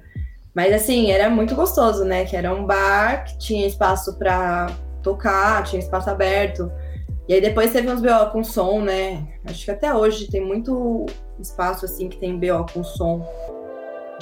[0.53, 2.25] Mas assim, era muito gostoso, né?
[2.25, 4.67] Que era um bar que tinha espaço para
[5.01, 6.71] tocar, tinha espaço aberto.
[7.27, 9.27] E aí depois teve uns BO com som, né?
[9.45, 11.05] Acho que até hoje tem muito
[11.39, 13.25] espaço assim que tem BO com som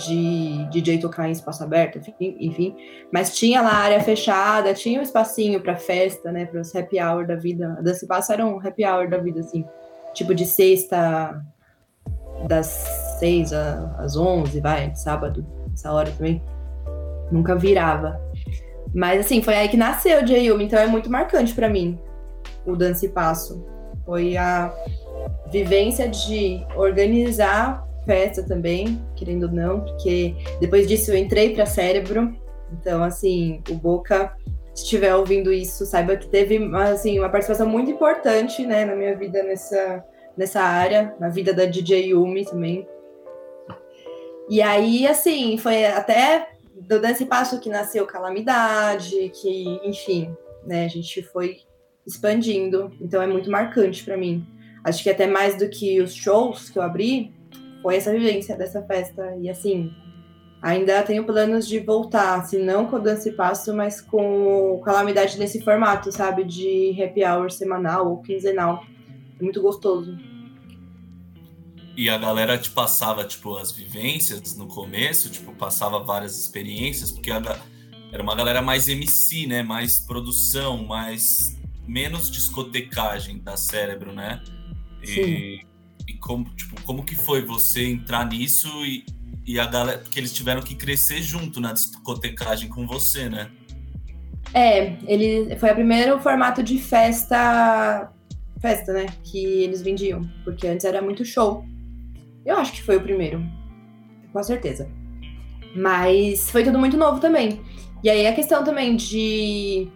[0.06, 2.76] de DJ tocar em espaço aberto, enfim, enfim.
[3.12, 7.02] Mas tinha lá a área fechada, tinha um espacinho para festa, né, para os happy
[7.02, 7.76] hour da vida.
[7.78, 9.66] A Dance Passo era um happy hour da vida, assim,
[10.14, 11.44] tipo de sexta,
[12.48, 12.66] das
[13.20, 16.42] seis às onze, vai, sábado, essa hora também.
[17.32, 18.20] Nunca virava.
[18.94, 22.00] Mas, assim, foi aí que nasceu o J.U.M., então é muito marcante para mim
[22.66, 23.66] o Dance Passo.
[24.06, 24.74] Foi a
[25.52, 32.36] vivência de organizar festa também, querendo ou não, porque depois disso eu entrei para cérebro.
[32.74, 34.36] Então, assim, o Boca,
[34.74, 39.16] se estiver ouvindo isso, saiba que teve assim, uma participação muito importante né, na minha
[39.16, 40.04] vida nessa,
[40.36, 42.88] nessa área, na vida da DJ Yumi também.
[44.50, 46.48] E aí, assim, foi até
[46.90, 51.60] do Dance Passo que nasceu Calamidade, que, enfim, né, a gente foi
[52.06, 52.92] expandindo.
[53.00, 54.44] Então é muito marcante para mim.
[54.84, 57.32] Acho que até mais do que os shows que eu abri,
[57.84, 59.36] foi essa vivência dessa festa.
[59.40, 59.92] E assim,
[60.64, 65.62] ainda tenho planos de voltar, se não com o Dance Passo, mas com Calamidade nesse
[65.62, 66.44] formato, sabe?
[66.44, 68.84] De happy hour semanal ou quinzenal.
[69.40, 70.18] É muito gostoso.
[72.00, 77.30] E a galera te passava, tipo, as vivências no começo, tipo, passava várias experiências, porque
[77.30, 77.42] a,
[78.10, 79.64] era uma galera mais MC, né?
[79.64, 84.42] Mais produção, mais menos discotecagem da cérebro, né?
[85.04, 85.60] E, Sim.
[86.08, 89.06] E como, tipo, como que foi você entrar nisso e,
[89.46, 89.98] e a galera.
[89.98, 93.52] Porque eles tiveram que crescer junto na discotecagem com você, né?
[94.54, 98.10] É, ele foi o primeiro formato de festa.
[98.62, 99.08] Festa, né?
[99.22, 100.22] Que eles vendiam.
[100.46, 101.66] Porque antes era muito show.
[102.46, 103.44] Eu acho que foi o primeiro.
[104.32, 104.90] Com certeza.
[105.76, 107.62] Mas foi tudo muito novo também.
[108.04, 109.90] E aí a questão também de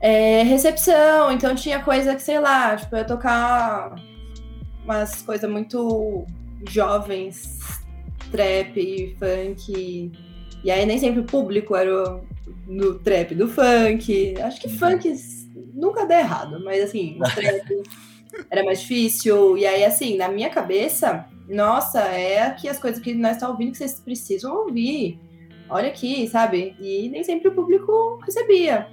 [0.00, 3.94] é, recepção, então tinha coisa que, sei lá, tipo, eu tocar
[4.84, 6.26] umas coisas muito
[6.68, 7.58] jovens,
[8.30, 10.12] trap, funk.
[10.64, 12.20] E aí nem sempre o público era
[12.66, 14.34] no trap do funk.
[14.40, 15.14] Acho que funk
[15.74, 17.82] nunca dá errado, mas assim, o trap
[18.50, 19.56] era mais difícil.
[19.56, 23.48] E aí, assim, na minha cabeça, nossa, é aqui as coisas que nós estamos tá
[23.50, 25.18] ouvindo que vocês precisam ouvir.
[25.68, 26.76] Olha aqui, sabe?
[26.80, 28.86] E nem sempre o público recebia.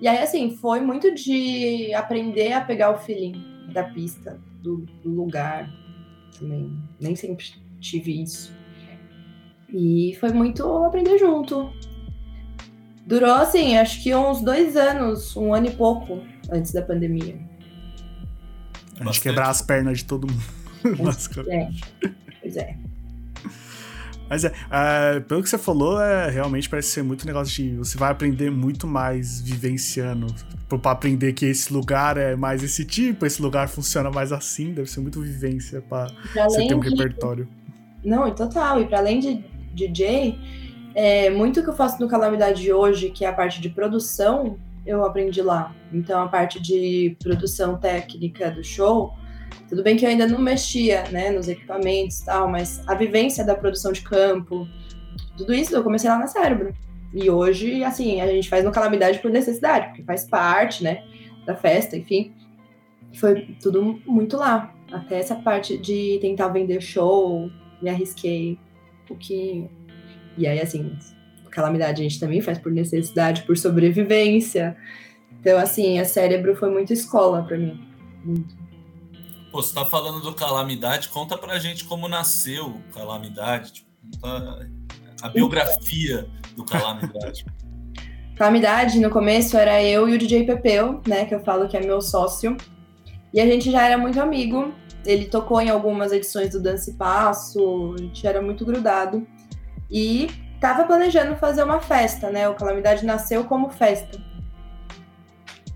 [0.00, 3.34] E aí, assim, foi muito de aprender a pegar o feeling
[3.72, 5.70] da pista do, do lugar
[6.38, 6.70] também.
[7.00, 7.46] Nem sempre
[7.80, 8.52] tive isso.
[9.72, 11.70] E foi muito aprender junto.
[13.06, 16.20] Durou, assim, acho que uns dois anos, um ano e pouco
[16.50, 17.38] antes da pandemia.
[19.00, 20.42] A gente quebrar as pernas de todo mundo.
[21.48, 21.68] É,
[22.40, 22.76] pois é.
[24.28, 27.76] Mas é, uh, pelo que você falou, é, realmente parece ser muito negócio de.
[27.76, 30.26] Você vai aprender muito mais vivenciando.
[30.68, 34.90] Pra aprender que esse lugar é mais esse tipo, esse lugar funciona mais assim, deve
[34.90, 36.90] ser muito vivência pra, você ter um de...
[36.90, 37.48] repertório.
[38.04, 38.80] Não, total.
[38.80, 40.36] E para além de DJ,
[40.92, 45.04] é, muito que eu faço no Calamidade hoje, que é a parte de produção, eu
[45.04, 45.74] aprendi lá.
[45.92, 49.12] Então a parte de produção técnica do show
[49.68, 53.54] tudo bem que eu ainda não mexia, né, nos equipamentos tal, mas a vivência da
[53.54, 54.66] produção de campo,
[55.36, 56.72] tudo isso eu comecei lá na Cérebro.
[57.12, 61.02] E hoje, assim, a gente faz no Calamidade por necessidade, porque faz parte, né,
[61.44, 62.32] da festa, enfim.
[63.14, 64.72] Foi tudo muito lá.
[64.92, 67.50] Até essa parte de tentar vender show,
[67.82, 68.58] me arrisquei
[69.02, 69.70] um pouquinho.
[70.36, 70.96] E aí, assim,
[71.56, 74.76] Calamidade a gente também faz por necessidade, por sobrevivência.
[75.40, 77.82] Então, assim, a cérebro foi muito escola para mim.
[78.22, 78.54] Muito.
[79.50, 83.88] Pô, você tá falando do Calamidade, conta pra gente como nasceu o Calamidade, tipo,
[84.20, 84.68] conta
[85.22, 87.46] a biografia do Calamidade.
[88.36, 91.80] Calamidade, no começo, era eu e o DJ Pepeu, né, que eu falo que é
[91.80, 92.54] meu sócio.
[93.32, 94.74] E a gente já era muito amigo.
[95.06, 99.26] Ele tocou em algumas edições do Dance Passo, a gente era muito grudado.
[99.90, 100.28] E
[100.60, 102.48] tava planejando fazer uma festa, né?
[102.48, 104.18] O Calamidade nasceu como festa.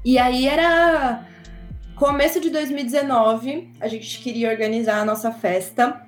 [0.04, 1.26] E aí era
[1.94, 6.00] começo de 2019, a gente queria organizar a nossa festa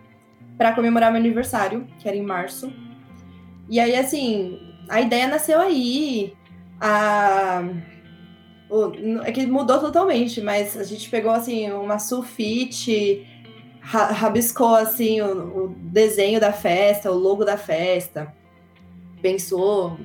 [0.56, 2.72] para comemorar meu aniversário, que era em março.
[3.68, 4.58] E aí, assim,
[4.88, 6.34] a ideia nasceu aí.
[6.80, 7.62] A...
[8.70, 9.20] O...
[9.22, 13.26] É que mudou totalmente, mas a gente pegou, assim, uma sulfite,
[13.82, 18.32] rabiscou, assim, o, o desenho da festa, o logo da festa.
[19.22, 19.96] Pensou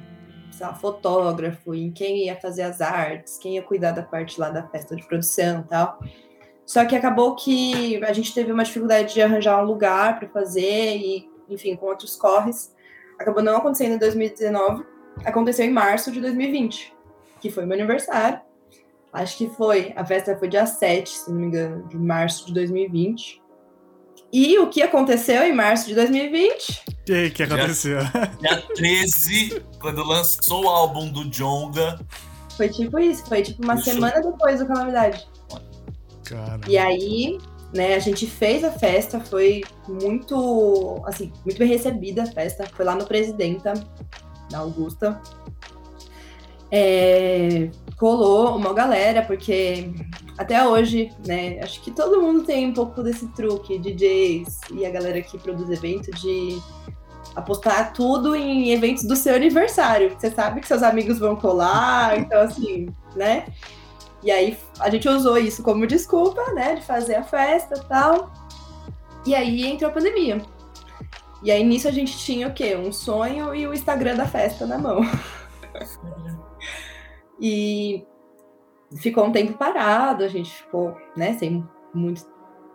[0.60, 4.64] lá, fotógrafo, em quem ia fazer as artes, quem ia cuidar da parte lá da
[4.68, 6.00] festa de produção e tal.
[6.66, 10.98] Só que acabou que a gente teve uma dificuldade de arranjar um lugar para fazer
[10.98, 12.76] e, enfim, com outros corres.
[13.20, 14.84] Acabou não acontecendo em 2019,
[15.26, 16.94] aconteceu em março de 2020,
[17.40, 18.42] que foi meu aniversário.
[19.14, 22.54] Acho que foi, a festa foi dia 7, se não me engano, de março de
[22.54, 23.42] 2020.
[24.38, 26.84] E o que aconteceu em março de 2020?
[27.08, 27.98] E aí, o que aconteceu?
[28.40, 32.00] Dia, 13, quando lançou o álbum do Jonga.
[32.56, 35.28] Foi tipo isso, foi tipo uma semana depois do Calamidade.
[36.24, 36.62] Cara.
[36.68, 37.40] E aí,
[37.74, 42.68] né, a gente fez a festa, foi muito, assim, muito bem recebida a festa.
[42.76, 43.74] Foi lá no Presidenta,
[44.52, 45.20] na Augusta.
[46.72, 49.92] É, colou uma galera, porque
[50.38, 54.90] até hoje, né, acho que todo mundo tem um pouco desse truque, DJs e a
[54.90, 56.62] galera que produz evento, de
[57.36, 60.16] apostar tudo em eventos do seu aniversário.
[60.18, 63.46] Você sabe que seus amigos vão colar, então assim, né?
[64.24, 68.32] E aí a gente usou isso como desculpa, né, de fazer a festa e tal.
[69.26, 70.42] E aí entrou a pandemia.
[71.44, 72.76] E aí nisso a gente tinha o quê?
[72.76, 75.02] Um sonho e o Instagram da festa na mão.
[77.40, 78.06] E
[78.96, 82.26] ficou um tempo parado, a gente ficou, né, sem muito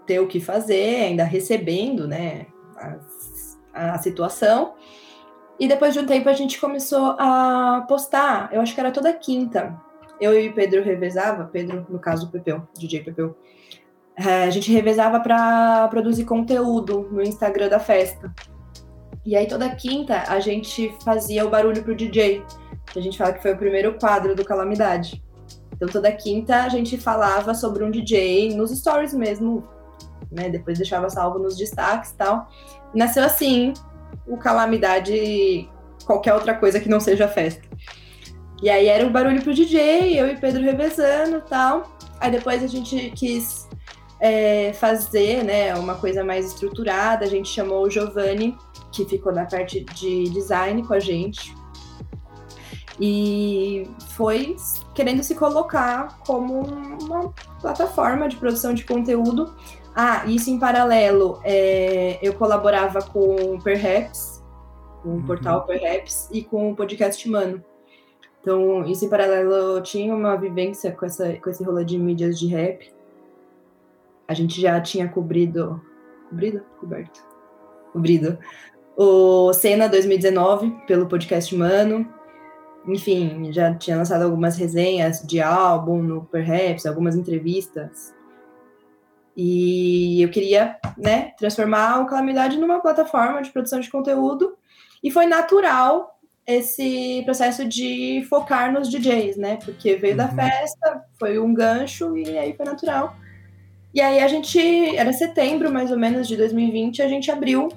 [0.07, 2.47] ter o que fazer, ainda recebendo, né,
[2.77, 4.75] a, a situação.
[5.59, 9.13] E depois de um tempo a gente começou a postar, eu acho que era toda
[9.13, 9.81] quinta.
[10.21, 13.37] Eu e o Pedro revezava, Pedro, no caso, o Pepeu, DJ Pepeu.
[14.17, 18.33] É, a gente revezava para produzir conteúdo no Instagram da festa.
[19.25, 22.45] E aí toda quinta a gente fazia o barulho pro DJ
[22.93, 25.23] que a gente fala que foi o primeiro quadro do Calamidade.
[25.75, 29.67] Então toda quinta a gente falava sobre um DJ nos stories mesmo,
[30.31, 30.49] né?
[30.49, 32.49] Depois deixava salvo nos destaques e tal.
[32.95, 33.73] nasceu assim
[34.27, 35.69] o Calamidade,
[36.05, 37.63] qualquer outra coisa que não seja festa.
[38.63, 41.97] E aí era o um barulho pro DJ, eu e Pedro revezando e tal.
[42.21, 43.69] Aí depois a gente quis
[44.21, 47.25] é, fazer né, uma coisa mais estruturada.
[47.25, 48.57] A gente chamou o Giovanni,
[48.93, 51.53] que ficou na parte de design com a gente
[53.01, 54.57] e foi
[54.95, 56.63] querendo se colocar como
[57.03, 59.55] uma plataforma de produção de conteúdo.
[59.95, 64.43] Ah, isso em paralelo, é, eu colaborava com o Perhaps,
[65.03, 65.27] com o uhum.
[65.27, 67.63] portal Perhaps e com o podcast Mano.
[68.41, 72.39] Então, isso em paralelo, eu tinha uma vivência com, essa, com esse rolê de mídias
[72.39, 72.93] de rap.
[74.27, 75.81] A gente já tinha cobrido.
[76.29, 76.63] Cobrido?
[76.81, 77.23] Coberto.
[77.93, 78.39] Cobrido.
[78.97, 82.22] O Cena 2019 pelo podcast Mano
[82.87, 88.13] enfim, já tinha lançado algumas resenhas de álbum no Perhaps, algumas entrevistas.
[89.37, 94.57] E eu queria, né, transformar o Calamidade numa plataforma de produção de conteúdo.
[95.03, 99.59] E foi natural esse processo de focar nos DJs, né?
[99.65, 100.19] Porque veio uhum.
[100.19, 103.17] da festa, foi um gancho e aí foi natural.
[103.95, 104.59] E aí a gente,
[104.97, 107.69] era setembro mais ou menos de 2020, a gente abriu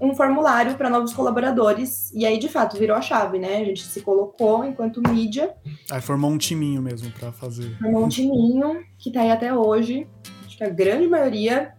[0.00, 2.12] um formulário para novos colaboradores.
[2.12, 3.58] E aí, de fato, virou a chave, né?
[3.58, 5.54] A gente se colocou enquanto mídia.
[5.90, 7.76] Aí formou um timinho mesmo para fazer.
[7.78, 10.06] Formou um timinho que tá aí até hoje.
[10.46, 11.74] Acho que a grande maioria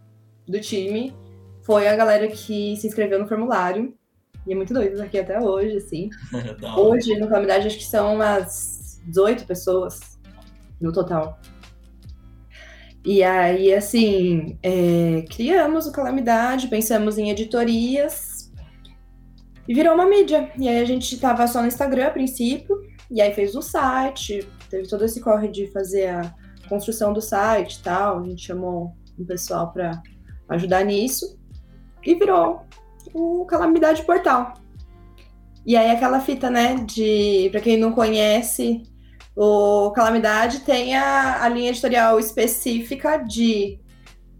[0.48, 1.14] do time
[1.64, 3.94] foi a galera que se inscreveu no formulário.
[4.46, 6.10] E é muito doido aqui até hoje, assim.
[6.78, 10.20] hoje, no Calamidade, acho que são umas 18 pessoas
[10.80, 11.40] no total.
[13.06, 18.50] E aí, assim, é, criamos o Calamidade, pensamos em editorias
[19.68, 20.52] e virou uma mídia.
[20.58, 22.80] E aí a gente tava só no Instagram a princípio,
[23.12, 26.34] e aí fez o site, teve todo esse corre de fazer a
[26.70, 28.20] construção do site e tal.
[28.20, 30.02] A gente chamou um pessoal para
[30.50, 31.38] ajudar nisso
[32.06, 32.66] e virou
[33.14, 34.54] o Calamidade Portal.
[35.66, 38.84] E aí aquela fita, né, de para quem não conhece,
[39.36, 43.80] O Calamidade tem a, a linha editorial específica de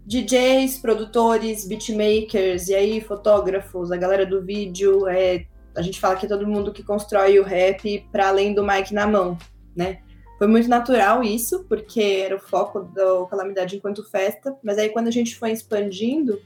[0.06, 6.26] DJs, produtores, beatmakers, e aí fotógrafos, a galera do vídeo, é, a gente fala que
[6.26, 9.36] é todo mundo que constrói o rap para além do mic na mão,
[9.74, 9.98] né?
[10.38, 15.08] Foi muito natural isso, porque era o foco do Calamidade enquanto festa, mas aí quando
[15.08, 16.40] a gente foi expandindo,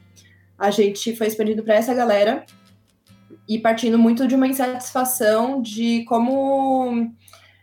[0.59, 2.45] a gente foi expandindo para essa galera
[3.49, 7.11] e partindo muito de uma insatisfação de como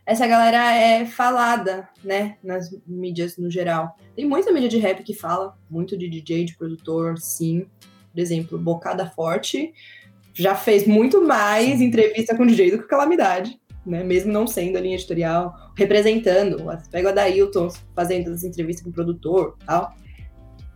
[0.05, 3.97] essa galera é falada, né, nas mídias no geral.
[4.15, 7.65] Tem muita mídia de rap que fala, muito de DJ, de produtor, sim.
[8.13, 9.73] Por exemplo, Bocada Forte
[10.33, 14.81] já fez muito mais entrevista com DJ do que Calamidade, né, mesmo não sendo a
[14.81, 16.63] linha editorial, representando.
[16.91, 19.95] Pega o Adailton fazendo as entrevistas com o produtor tal.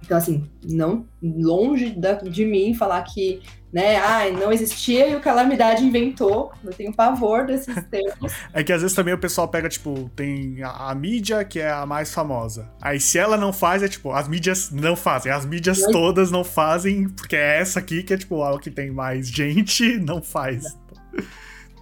[0.04, 3.42] Então, assim, não longe da, de mim falar que,
[3.72, 6.52] né, ai, não existia e o Calamidade inventou.
[6.64, 8.34] Eu tenho pavor desses termos.
[8.54, 11.70] é que às vezes também o pessoal pega, tipo, tem a, a, mídia que é
[11.70, 12.72] a mais famosa.
[12.82, 15.32] Aí se ela não faz, é tipo, as mídias não fazem.
[15.32, 15.92] As mídias não.
[15.92, 19.98] todas não fazem, porque é essa aqui que é, tipo, a que tem mais gente,
[20.00, 20.64] não faz.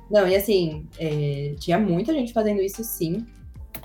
[0.10, 3.26] Não, e assim, é, tinha muita gente fazendo isso sim.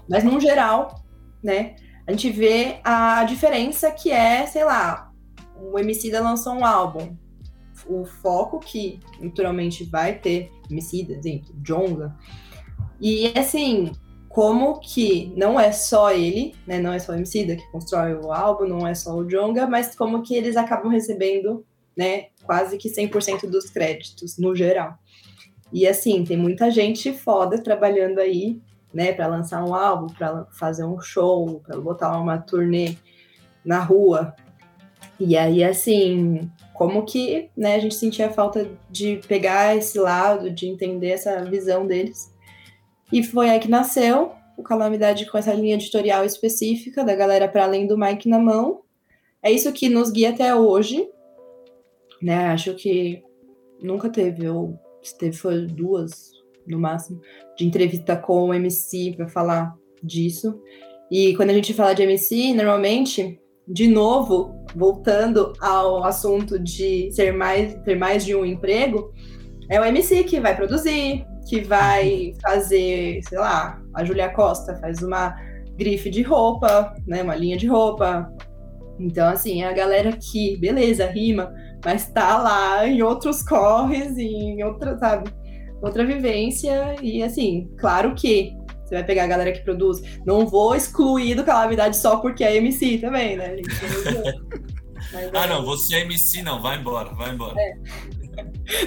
[0.09, 1.03] Mas, no geral,
[1.43, 1.75] né?
[2.07, 5.13] A gente vê a diferença que é, sei lá,
[5.57, 7.17] o MC lançou um álbum.
[7.87, 12.17] O foco que naturalmente vai ter MC, exemplo, Jonga.
[13.01, 13.93] E assim,
[14.29, 16.79] como que não é só ele, né?
[16.79, 19.95] Não é só o MC que constrói o álbum, não é só o Jonga, mas
[19.95, 21.65] como que eles acabam recebendo,
[21.97, 24.97] né, quase que 100% dos créditos no geral.
[25.73, 28.61] E assim, tem muita gente foda trabalhando aí
[28.93, 32.97] né, para lançar um álbum, para fazer um show, para botar uma turnê
[33.65, 34.35] na rua.
[35.19, 40.67] E aí, assim, como que né, a gente sentia falta de pegar esse lado, de
[40.67, 42.33] entender essa visão deles.
[43.13, 47.65] E foi aí que nasceu o Calamidade com essa linha editorial específica da galera para
[47.65, 48.83] além do Mike na mão.
[49.43, 51.09] É isso que nos guia até hoje.
[52.21, 52.47] Né?
[52.47, 53.23] Acho que
[53.81, 56.32] nunca teve, ou se teve foi duas
[56.67, 57.21] no máximo,
[57.57, 60.61] de entrevista com o MC para falar disso.
[61.11, 63.39] E quando a gente fala de MC, normalmente,
[63.69, 69.13] de novo, voltando ao assunto de ser mais, ter mais de um emprego,
[69.69, 75.03] é o MC que vai produzir, que vai fazer, sei lá, a Julia Costa faz
[75.03, 75.35] uma
[75.77, 78.31] grife de roupa, né, uma linha de roupa.
[78.99, 81.53] Então, assim, é a galera que, beleza, rima,
[81.85, 85.31] mas tá lá em outros corres, em outras, sabe?
[85.83, 86.97] Outra vivência.
[87.03, 88.55] E assim, claro que
[88.85, 90.03] você vai pegar a galera que produz.
[90.25, 93.57] Não vou excluir do Calamidade só porque é MC também, né?
[95.13, 95.49] Mas, ah, é...
[95.49, 97.61] não, você é MC, não, vai embora, vai embora.
[97.61, 97.75] É.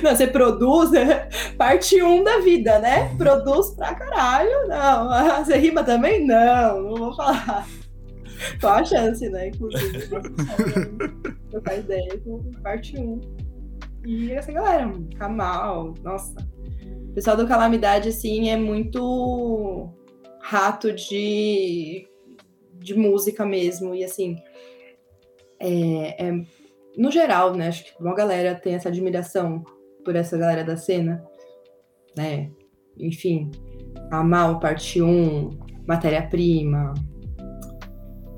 [0.02, 1.30] Não, você produz, né?
[1.58, 3.16] parte 1 um da vida, né?
[3.16, 5.10] Produz pra caralho, não.
[5.46, 6.26] Você rima também?
[6.26, 7.68] Não, não vou falar.
[8.60, 9.50] Qual a chance, né?
[9.50, 10.10] Inclusive,
[11.52, 13.02] trocar ideia com parte 1.
[13.02, 13.22] Um.
[14.06, 16.36] E essa galera, Kamal, nossa,
[17.16, 19.90] o pessoal do Calamidade, assim, é muito
[20.42, 22.06] rato de,
[22.74, 23.96] de música mesmo.
[23.96, 24.36] E, assim,
[25.58, 26.46] é, é,
[26.98, 27.70] no geral, né?
[27.70, 29.64] Acho que uma galera tem essa admiração
[30.04, 31.24] por essa galera da cena,
[32.18, 32.52] né?
[33.00, 33.50] Enfim,
[34.12, 35.52] a Mal, parte 1,
[35.88, 36.94] Matéria-Prima.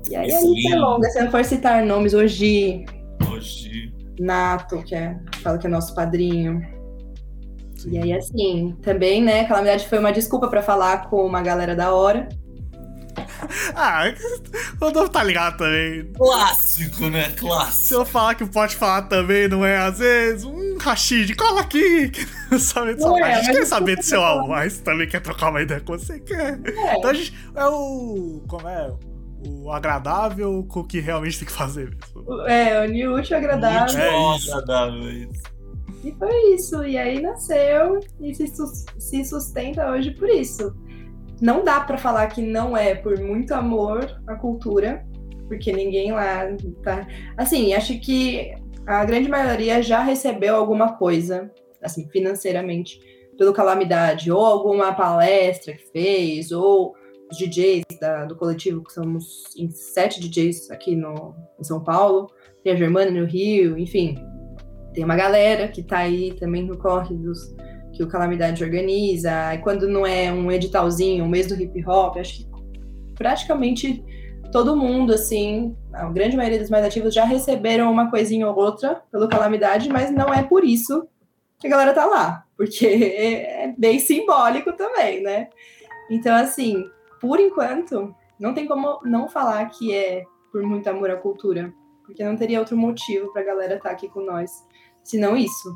[0.08, 1.10] E aí a lista é longa.
[1.10, 2.84] Se eu for citar nomes, hoje.
[3.28, 3.92] Hoje.
[4.20, 6.77] Nato, que é, fala que é nosso padrinho.
[7.78, 7.92] Sim.
[7.92, 11.94] E aí, assim, também, né, Calamidade foi uma desculpa para falar com uma galera da
[11.94, 12.28] hora.
[13.74, 14.12] ah,
[14.80, 16.04] o Rodolfo tá ligado também.
[16.12, 17.30] Clássico, né?
[17.36, 17.72] Clássico.
[17.72, 22.10] Se eu falar que pode falar também, não é às vezes, um Rashid, cola aqui.
[22.58, 25.62] sabe, não é, a gente quer saber do seu álbum, mas também quer trocar uma
[25.62, 26.58] ideia com você, quer.
[26.64, 26.98] É.
[26.98, 27.34] Então a gente.
[27.54, 28.42] É o.
[28.48, 28.92] Como é?
[29.46, 32.42] O agradável com o que realmente tem que fazer mesmo.
[32.48, 34.00] É, o new útil agradável.
[34.00, 34.52] É isso.
[34.52, 35.57] agradável, isso.
[36.04, 36.84] E foi isso.
[36.84, 38.46] E aí nasceu e se,
[38.98, 40.74] se sustenta hoje por isso.
[41.40, 45.06] Não dá para falar que não é por muito amor à cultura,
[45.46, 46.46] porque ninguém lá
[46.82, 47.06] tá.
[47.36, 48.52] Assim, acho que
[48.86, 51.50] a grande maioria já recebeu alguma coisa,
[51.82, 53.00] assim, financeiramente,
[53.36, 56.94] pelo Calamidade, ou alguma palestra que fez, ou
[57.30, 62.30] os DJs da, do coletivo, que somos em sete DJs aqui no, em São Paulo,
[62.64, 64.16] tem a Germana no Rio, enfim,
[64.92, 67.54] tem uma galera que tá aí também no corre dos
[67.92, 72.16] que o Calamidade organiza, e quando não é um editalzinho, um mês do hip hop,
[72.16, 72.48] acho que
[73.16, 74.04] praticamente
[74.52, 79.02] todo mundo, assim, a grande maioria dos mais ativos já receberam uma coisinha ou outra
[79.10, 81.08] pelo Calamidade, mas não é por isso
[81.58, 85.48] que a galera tá lá, porque é bem simbólico também, né?
[86.08, 86.84] Então, assim,
[87.20, 90.22] por enquanto, não tem como não falar que é
[90.52, 91.72] por muito amor à cultura,
[92.06, 94.50] porque não teria outro motivo para a galera estar tá aqui com nós,
[95.08, 95.74] senão isso.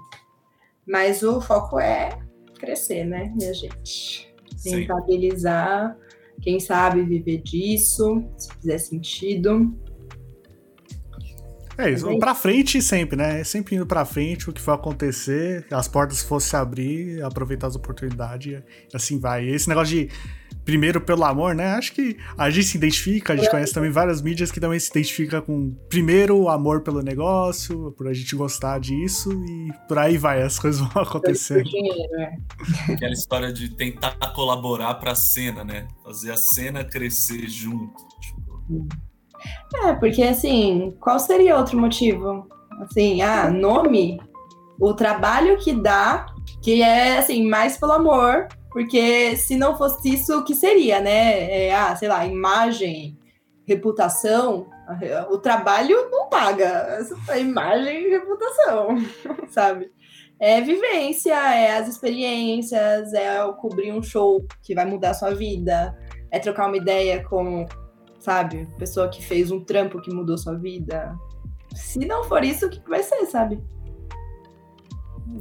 [0.86, 2.18] Mas o foco é
[2.58, 4.32] crescer, né, minha gente?
[4.64, 5.96] Rentabilizar,
[6.40, 9.74] quem sabe viver disso, se fizer sentido.
[11.78, 13.42] É isso, pra frente sempre, né?
[13.42, 17.74] Sempre indo pra frente, o que for acontecer, as portas fossem se abrir, aproveitar as
[17.74, 18.62] oportunidades
[18.92, 19.48] e assim vai.
[19.48, 20.10] Esse negócio de
[20.64, 21.74] primeiro pelo amor, né?
[21.74, 23.50] Acho que a gente se identifica, a gente é.
[23.50, 28.08] conhece também várias mídias que também se identifica com primeiro o amor pelo negócio, por
[28.08, 31.64] a gente gostar disso e por aí vai, as coisas vão acontecer.
[32.18, 32.92] É.
[32.92, 35.88] Aquela história de tentar colaborar pra cena, né?
[36.04, 38.02] Fazer a cena crescer junto.
[38.20, 38.88] Tipo.
[39.84, 42.46] É, porque assim, qual seria outro motivo?
[42.80, 44.20] Assim, ah, nome,
[44.80, 46.26] o trabalho que dá,
[46.62, 51.66] que é assim, mais pelo amor, porque se não fosse isso, o que seria, né?
[51.66, 53.18] É, ah, sei lá, imagem,
[53.66, 54.66] reputação,
[55.30, 56.98] o trabalho não paga,
[57.38, 58.96] imagem e reputação,
[59.48, 59.90] sabe?
[60.40, 65.96] É vivência, é as experiências, é cobrir um show que vai mudar a sua vida,
[66.30, 67.66] é trocar uma ideia com
[68.22, 68.68] sabe?
[68.78, 71.14] Pessoa que fez um trampo que mudou sua vida.
[71.74, 73.60] Se não for isso, o que vai ser, sabe?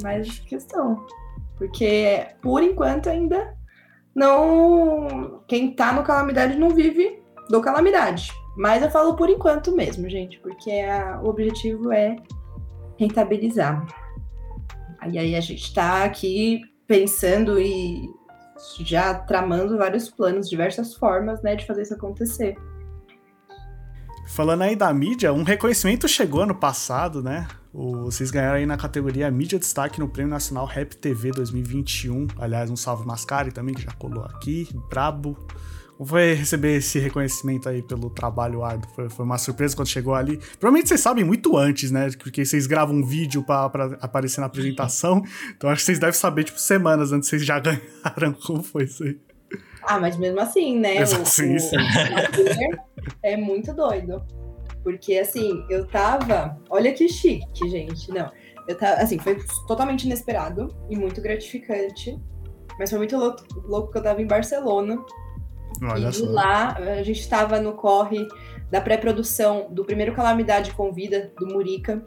[0.01, 1.05] Mais questão.
[1.61, 3.55] Porque, por enquanto, ainda
[4.15, 5.43] não.
[5.47, 8.33] Quem tá no calamidade não vive do calamidade.
[8.57, 12.15] Mas eu falo por enquanto mesmo, gente, porque a, o objetivo é
[12.97, 13.85] rentabilizar.
[15.07, 18.09] E aí a gente tá aqui pensando e
[18.79, 22.55] já tramando vários planos, diversas formas, né, de fazer isso acontecer.
[24.25, 27.47] Falando aí da mídia, um reconhecimento chegou ano passado, né?
[27.73, 32.27] O, vocês ganharam aí na categoria Mídia Destaque no Prêmio Nacional Rap TV 2021.
[32.37, 34.67] Aliás, um salve Mascari também, que já colou aqui.
[34.89, 35.37] Brabo.
[35.97, 38.89] Como foi receber esse reconhecimento aí pelo trabalho árduo?
[38.95, 40.37] Foi, foi, uma surpresa quando chegou ali.
[40.59, 42.09] Provavelmente vocês sabem muito antes, né?
[42.17, 45.23] Porque vocês gravam um vídeo para aparecer na apresentação.
[45.55, 48.33] Então acho que vocês devem saber, tipo, semanas antes vocês já ganharam.
[48.45, 49.17] Como foi isso aí?
[49.83, 51.03] Ah, mas mesmo assim, né?
[51.03, 51.77] O, sim, sim.
[53.23, 54.23] é muito doido.
[54.83, 56.57] Porque assim, eu tava.
[56.69, 58.11] Olha que chique, gente.
[58.11, 58.31] Não.
[58.67, 62.19] Eu tava, assim, foi totalmente inesperado e muito gratificante.
[62.79, 64.97] Mas foi muito louco, louco que eu tava em Barcelona.
[65.83, 66.25] Olha e só.
[66.29, 68.27] lá a gente tava no corre
[68.69, 72.05] da pré-produção do primeiro Calamidade com Vida, do Murica.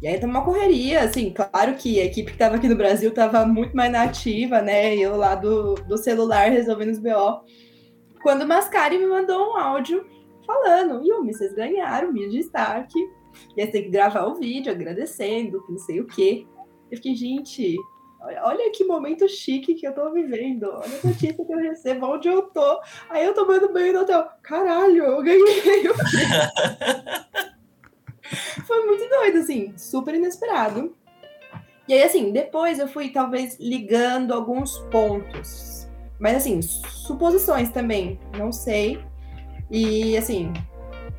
[0.00, 3.12] E aí tá uma correria, assim, claro que a equipe que tava aqui no Brasil
[3.12, 4.94] tava muito mais nativa, né?
[4.94, 7.44] Eu lá do, do celular resolvendo os BO.
[8.22, 10.06] Quando o Mascari me mandou um áudio
[10.48, 12.98] falando, Yumi, vocês ganharam de destaque.
[13.54, 16.46] E aí tem que gravar o vídeo agradecendo, não sei o quê.
[16.90, 17.76] Eu fiquei, gente,
[18.42, 20.64] olha que momento chique que eu tô vivendo.
[20.64, 22.80] Olha a notícia que eu recebo, onde eu tô.
[23.10, 24.26] Aí eu tomando banho no hotel.
[24.42, 25.42] Caralho, eu ganhei.
[28.66, 30.96] Foi muito doido, assim, super inesperado.
[31.86, 35.88] E aí, assim, depois eu fui talvez ligando alguns pontos.
[36.18, 39.02] Mas, assim, suposições também, não sei.
[39.70, 40.52] E, assim,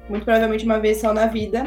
[0.10, 1.66] muito provavelmente uma vez só na vida.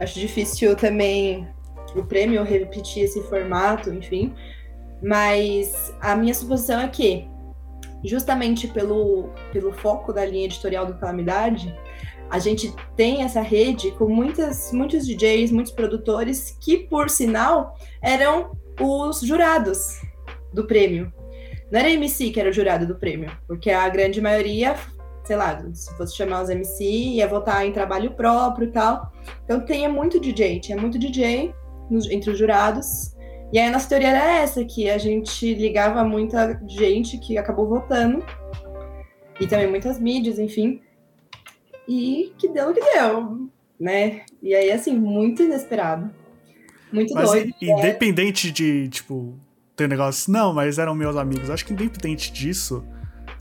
[0.00, 1.48] Acho difícil também
[1.94, 4.34] o prêmio repetir esse formato, enfim.
[5.02, 7.28] Mas a minha suposição é que,
[8.04, 11.74] justamente pelo, pelo foco da linha editorial do Calamidade,
[12.30, 18.56] a gente tem essa rede com muitas, muitos DJs, muitos produtores que, por sinal, eram
[18.80, 20.00] os jurados
[20.52, 21.12] do prêmio.
[21.70, 24.76] Não era MC que era o jurado do prêmio, porque a grande maioria,
[25.24, 29.12] sei lá, se fosse chamar os MC, ia votar em trabalho próprio e tal.
[29.44, 31.54] Então tinha muito DJ, tinha muito DJ
[32.10, 33.12] entre os jurados.
[33.52, 37.68] E aí a nossa teoria era essa, que a gente ligava muita gente que acabou
[37.68, 38.24] votando,
[39.38, 40.80] e também muitas mídias, enfim,
[41.86, 43.48] e que deu o que deu,
[43.78, 44.22] né?
[44.42, 46.10] E aí, assim, muito inesperado.
[46.92, 47.52] Muito mas doido.
[47.60, 47.66] É.
[47.66, 48.52] Independente é...
[48.52, 49.34] de, tipo,
[49.74, 51.50] ter negócio, não, mas eram meus amigos.
[51.50, 52.84] Acho que independente disso,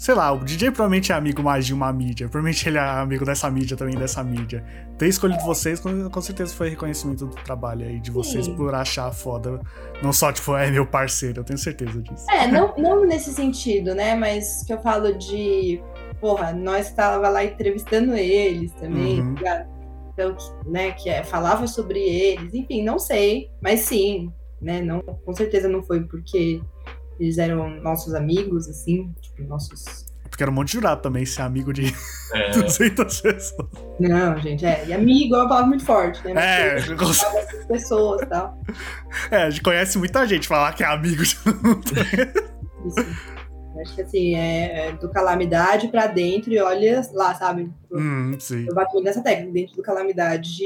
[0.02, 2.28] sei lá, o DJ provavelmente é amigo mais de uma mídia.
[2.28, 4.66] Provavelmente ele é amigo dessa mídia também, dessa mídia.
[4.98, 8.56] Ter escolhido vocês, com certeza foi reconhecimento do trabalho aí de vocês Sim.
[8.56, 9.62] por achar foda.
[10.02, 12.26] Não só, tipo, é meu parceiro, eu tenho certeza disso.
[12.32, 14.16] É, não, não nesse sentido, né?
[14.16, 15.80] Mas que eu falo de
[16.20, 19.36] porra, nós estava lá entrevistando eles também, uhum.
[19.36, 19.68] Tá
[20.14, 20.36] então,
[20.66, 24.32] né, que é, falava sobre eles, enfim, não sei, mas sim,
[24.62, 26.60] né, não, com certeza não foi porque
[27.22, 30.06] eles eram nossos amigos, assim, tipo, nossos...
[30.28, 31.94] Porque era um monte de jurado também, ser amigo de
[32.34, 32.50] é.
[32.58, 33.70] 200 pessoas.
[34.00, 36.34] Não, gente, é, e amigo é uma palavra muito forte, né?
[36.34, 37.68] Mas, é, com...
[37.68, 38.58] pessoas e tal.
[39.30, 41.36] É, a gente conhece muita gente, falar que é amigo de...
[42.86, 43.32] Isso.
[43.82, 47.72] Acho que assim, é, é do calamidade pra dentro e olha lá, sabe?
[47.92, 48.66] Hum, sim.
[48.68, 50.64] Eu bato nessa técnica, dentro do calamidade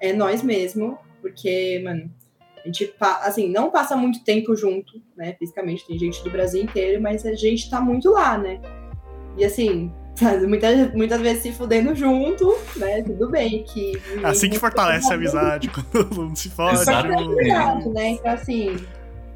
[0.00, 2.10] é nós mesmo, porque, mano,
[2.62, 7.02] a gente, assim, não passa muito tempo junto, né, fisicamente, tem gente do Brasil inteiro,
[7.02, 8.60] mas a gente tá muito lá, né?
[9.36, 9.92] E assim,
[10.46, 13.92] muitas, muitas vezes se fudendo junto, né, tudo bem, que...
[14.22, 16.76] Assim que fortalece a amizade, quando todo mundo se fode.
[16.80, 17.22] Exatamente.
[17.24, 18.08] o- Verdade, né?
[18.10, 18.76] Então, assim,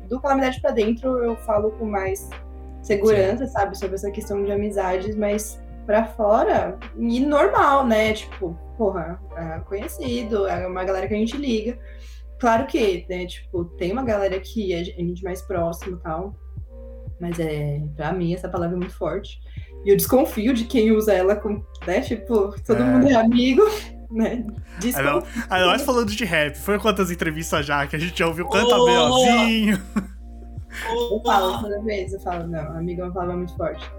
[0.08, 2.28] do calamidade pra dentro eu falo com mais
[2.82, 8.12] segurança, sabe, sobre essa questão de amizades, mas pra fora, e normal, né?
[8.12, 11.78] Tipo, porra, é conhecido, é uma galera que a gente liga.
[12.38, 16.34] Claro que, né, tipo, tem uma galera que é a gente mais próximo e tal,
[17.20, 19.40] mas é, pra mim, essa palavra é muito forte.
[19.84, 22.84] E eu desconfio de quem usa ela com, né, tipo, todo É.
[22.84, 23.62] mundo é amigo,
[24.10, 24.44] né?
[24.80, 25.44] Desconfio.
[25.48, 28.76] aí nós falando de rap, foi quantas entrevistas já que a gente já ouviu canta
[28.76, 28.84] Ô!
[28.84, 29.82] Belzinho?
[31.10, 33.90] Eu falo toda vez, eu falo, não, amiga é uma palavra muito forte.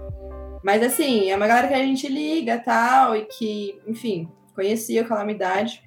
[0.62, 5.04] Mas assim, é uma galera que a gente liga tal, e que, enfim, conhecia a
[5.04, 5.82] calamidade.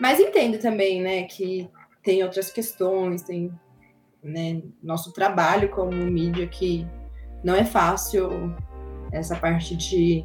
[0.00, 1.68] Mas entendo também, né, que
[2.02, 3.52] tem outras questões, tem
[4.22, 6.86] né, nosso trabalho como mídia que
[7.42, 8.54] não é fácil
[9.12, 10.24] essa parte de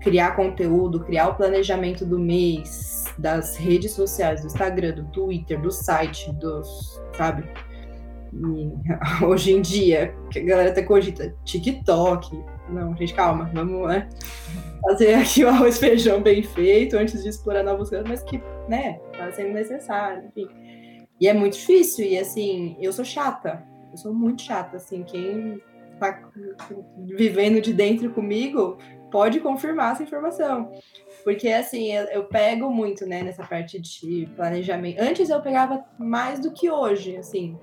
[0.00, 5.70] criar conteúdo, criar o planejamento do mês, das redes sociais, do Instagram, do Twitter, do
[5.70, 7.44] site, dos, sabe?
[8.32, 8.72] E
[9.24, 12.42] hoje em dia, a galera até cogita TikTok.
[12.68, 14.08] Não, gente, calma, vamos né,
[14.82, 18.40] fazer aqui o arroz feijão bem feito antes de explorar novos campos, mas que,
[18.70, 20.48] né, tá sendo necessário, enfim.
[21.20, 25.60] E é muito difícil, e assim, eu sou chata, eu sou muito chata, assim, quem
[25.98, 26.30] tá
[26.96, 28.78] vivendo de dentro comigo
[29.10, 30.72] pode confirmar essa informação.
[31.24, 35.00] Porque, assim, eu, eu pego muito, né, nessa parte de planejamento.
[35.00, 37.58] Antes eu pegava mais do que hoje, assim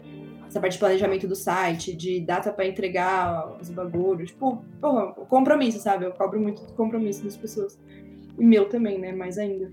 [0.48, 5.80] essa parte de planejamento do site, de data para entregar os bagulhos, tipo, porra, compromisso,
[5.80, 6.06] sabe?
[6.06, 7.78] Eu cobro muito compromisso das pessoas.
[8.40, 9.12] E meu também, né?
[9.12, 9.72] Mais ainda.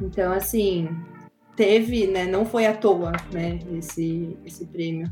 [0.00, 0.88] Então, assim,
[1.56, 2.26] teve, né?
[2.26, 3.58] Não foi à toa, né?
[3.72, 5.10] Esse, esse prêmio.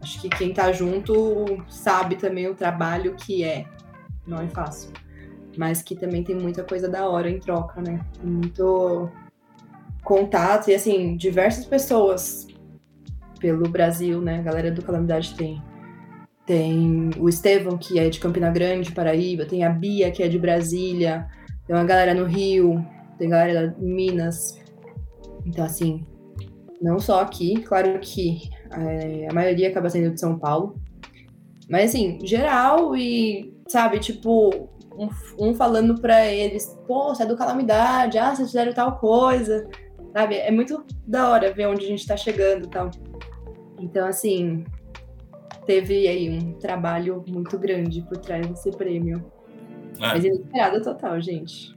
[0.00, 3.66] Acho que quem tá junto sabe também o trabalho que é.
[4.26, 4.90] Não é fácil.
[5.56, 8.00] Mas que também tem muita coisa da hora em troca, né?
[8.22, 9.10] Muito
[10.04, 12.46] contato e, assim, diversas pessoas
[13.40, 14.38] pelo Brasil, né?
[14.38, 15.60] A galera do Calamidade tem.
[16.44, 20.38] Tem o Estevão, que é de Campina Grande, Paraíba, tem a Bia, que é de
[20.38, 21.26] Brasília,
[21.66, 22.86] tem uma galera no Rio,
[23.18, 24.58] tem galera em Minas.
[25.44, 26.06] Então, assim,
[26.80, 30.80] não só aqui, claro que é, a maioria acaba sendo de São Paulo,
[31.68, 35.08] mas assim, geral e, sabe, tipo, um,
[35.38, 39.68] um falando pra eles, pô, você é do Calamidade, ah, vocês fizeram tal coisa,
[40.12, 40.36] sabe?
[40.36, 42.90] É muito da hora ver onde a gente tá chegando e tal.
[43.78, 44.64] Então, assim,
[45.66, 49.24] teve aí um trabalho muito grande por trás desse prêmio.
[49.96, 50.00] É.
[50.00, 51.75] Mas inesperado total, gente.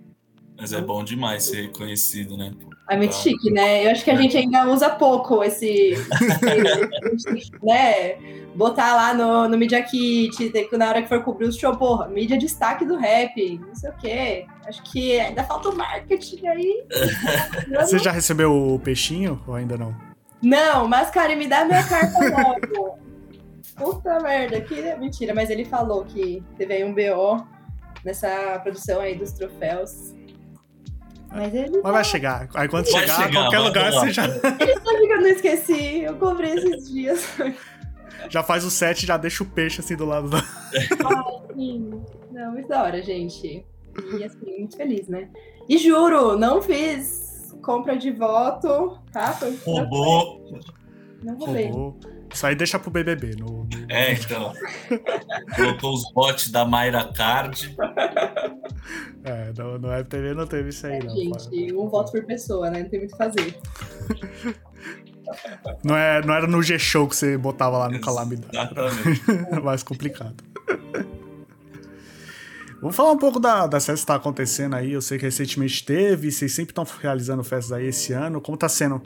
[0.60, 2.52] Mas é bom demais ser reconhecido, né?
[2.90, 3.18] É muito Tá.
[3.20, 3.86] chique, né?
[3.86, 5.94] Eu acho que a gente ainda usa pouco esse.
[7.14, 8.16] esse, né?
[8.56, 12.38] Botar lá no, no Media Kit, na hora que for cobrir os show, porra, mídia
[12.38, 14.46] destaque do rap, não sei o quê.
[14.66, 16.84] Acho que ainda falta o marketing aí.
[17.80, 19.96] Você já recebeu o peixinho ou ainda não?
[20.42, 22.98] Não, mas, cara, me dá minha carta logo.
[23.78, 27.46] Puta merda, que mentira, mas ele falou que teve aí um BO
[28.04, 30.14] nessa produção aí dos troféus.
[31.30, 32.50] Mas ele Mas vai chegar.
[32.54, 36.16] Aí quando Vai chegar, chegar, qualquer lugar você já, sabe que eu não esqueci, eu
[36.16, 37.28] cobrei esses dias.
[38.30, 40.42] já faz o set e já deixa o peixe assim do lado da.
[41.56, 42.02] Sim.
[42.32, 43.66] Não, muito da hora, gente.
[44.18, 45.30] E assim, muito feliz, né?
[45.68, 47.30] E juro, não fiz
[47.62, 49.34] compra de voto, tá?
[49.34, 50.60] Foi Roubou.
[51.24, 51.70] Não roubei.
[51.70, 52.00] Roubou.
[52.34, 53.36] Isso aí deixa pro BBB.
[53.40, 54.54] No, no- É, então.
[55.56, 57.76] Colocou os bots da Mayra Card.
[59.24, 61.16] É, no, no FTV não teve isso aí, não.
[61.16, 62.84] Gente, um voto por pessoa, né?
[62.84, 63.58] Não tem muito o que fazer.
[65.84, 68.50] Não, é, não era no G-Show que você botava lá no Calamidade.
[68.52, 69.22] Exatamente.
[69.56, 70.34] É mais complicado.
[72.82, 74.92] Vamos falar um pouco da, das festas que tá acontecendo aí.
[74.94, 78.42] Eu sei que recentemente teve, vocês sempre estão realizando festas aí esse ano.
[78.42, 79.04] Como tá sendo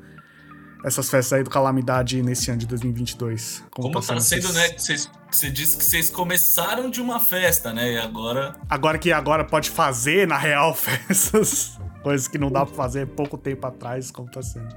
[0.84, 3.64] essas festas aí do Calamidade nesse ano de 2022?
[3.72, 4.70] Como tá essas- sendo, né?
[4.70, 7.94] que Vocês, você disse que vocês começaram de uma festa, né?
[7.94, 8.54] E agora.
[8.70, 11.78] Agora que agora pode fazer, na real, festas.
[12.04, 14.68] Coisas que não dá pra fazer pouco tempo atrás, como tá sendo.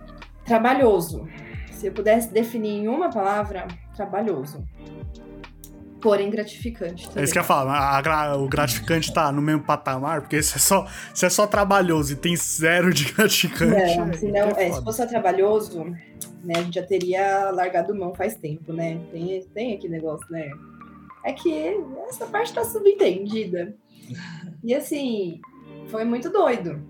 [0.44, 1.26] Trabalhoso.
[1.72, 4.62] Se eu pudesse definir em uma palavra, trabalhoso.
[6.00, 7.08] Porém gratificante.
[7.16, 10.56] É isso que eu ia falar, a o gratificante tá no mesmo patamar, porque se
[10.56, 13.96] é só, se é só trabalhoso e tem zero de gratificante.
[13.96, 15.84] Não, se, não, é é, se fosse só trabalhoso,
[16.44, 19.00] né, a gente já teria largado mão faz tempo, né?
[19.10, 20.50] Tem, tem aquele negócio, né?
[21.24, 21.76] É que
[22.08, 23.74] essa parte tá subentendida.
[24.62, 25.40] E assim,
[25.88, 26.80] foi muito doido.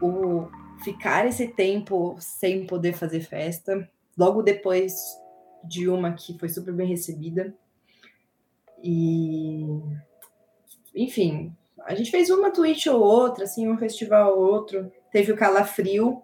[0.00, 0.48] O
[0.82, 4.94] ficar esse tempo sem poder fazer festa, logo depois
[5.64, 7.54] de uma que foi super bem recebida.
[8.84, 9.80] E
[10.94, 11.52] enfim,
[11.84, 14.92] a gente fez uma tweet ou outra, assim, um festival ou outro.
[15.10, 16.22] Teve o Calafrio,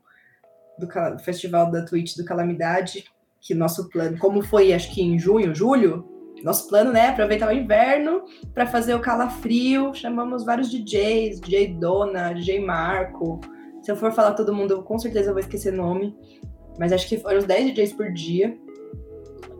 [0.78, 0.88] do
[1.18, 3.04] Festival da Twitch do Calamidade,
[3.40, 6.08] que nosso plano, como foi, acho que em junho, julho,
[6.42, 8.22] nosso plano, né, aproveitar o inverno
[8.54, 9.92] para fazer o calafrio.
[9.94, 13.40] Chamamos vários DJs, DJ Dona, DJ Marco.
[13.82, 16.16] Se eu for falar todo mundo, com certeza eu vou esquecer nome.
[16.78, 18.56] Mas acho que foram uns 10 DJs por dia.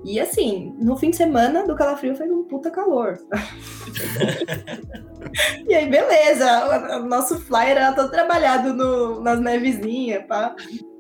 [0.05, 3.19] E assim, no fim de semana do calafrio fez um puta calor.
[5.69, 6.99] e aí, beleza.
[6.99, 10.55] O nosso flyer era todo trabalhado no, nas nevezinhas, pá.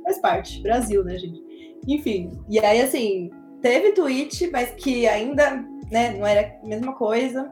[0.05, 0.63] Faz parte.
[0.63, 1.41] Brasil, né, gente?
[1.89, 2.31] Enfim.
[2.49, 3.31] E aí, assim,
[3.63, 7.51] teve tweet, mas que ainda, né, não era a mesma coisa.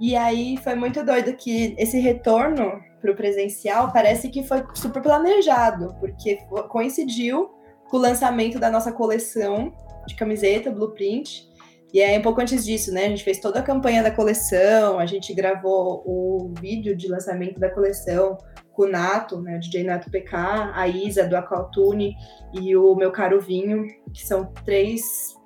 [0.00, 5.94] E aí foi muito doido que esse retorno pro presencial parece que foi super planejado,
[6.00, 7.50] porque coincidiu
[7.88, 9.72] com o lançamento da nossa coleção
[10.06, 11.48] de camiseta, Blueprint.
[11.94, 13.06] E aí, um pouco antes disso, né?
[13.06, 17.60] A gente fez toda a campanha da coleção, a gente gravou o vídeo de lançamento
[17.60, 18.36] da coleção
[18.72, 19.56] com o Nato, né?
[19.56, 22.16] O DJ Nato PK, a Isa do Acaltune
[22.52, 25.36] e o meu caro Vinho, que são três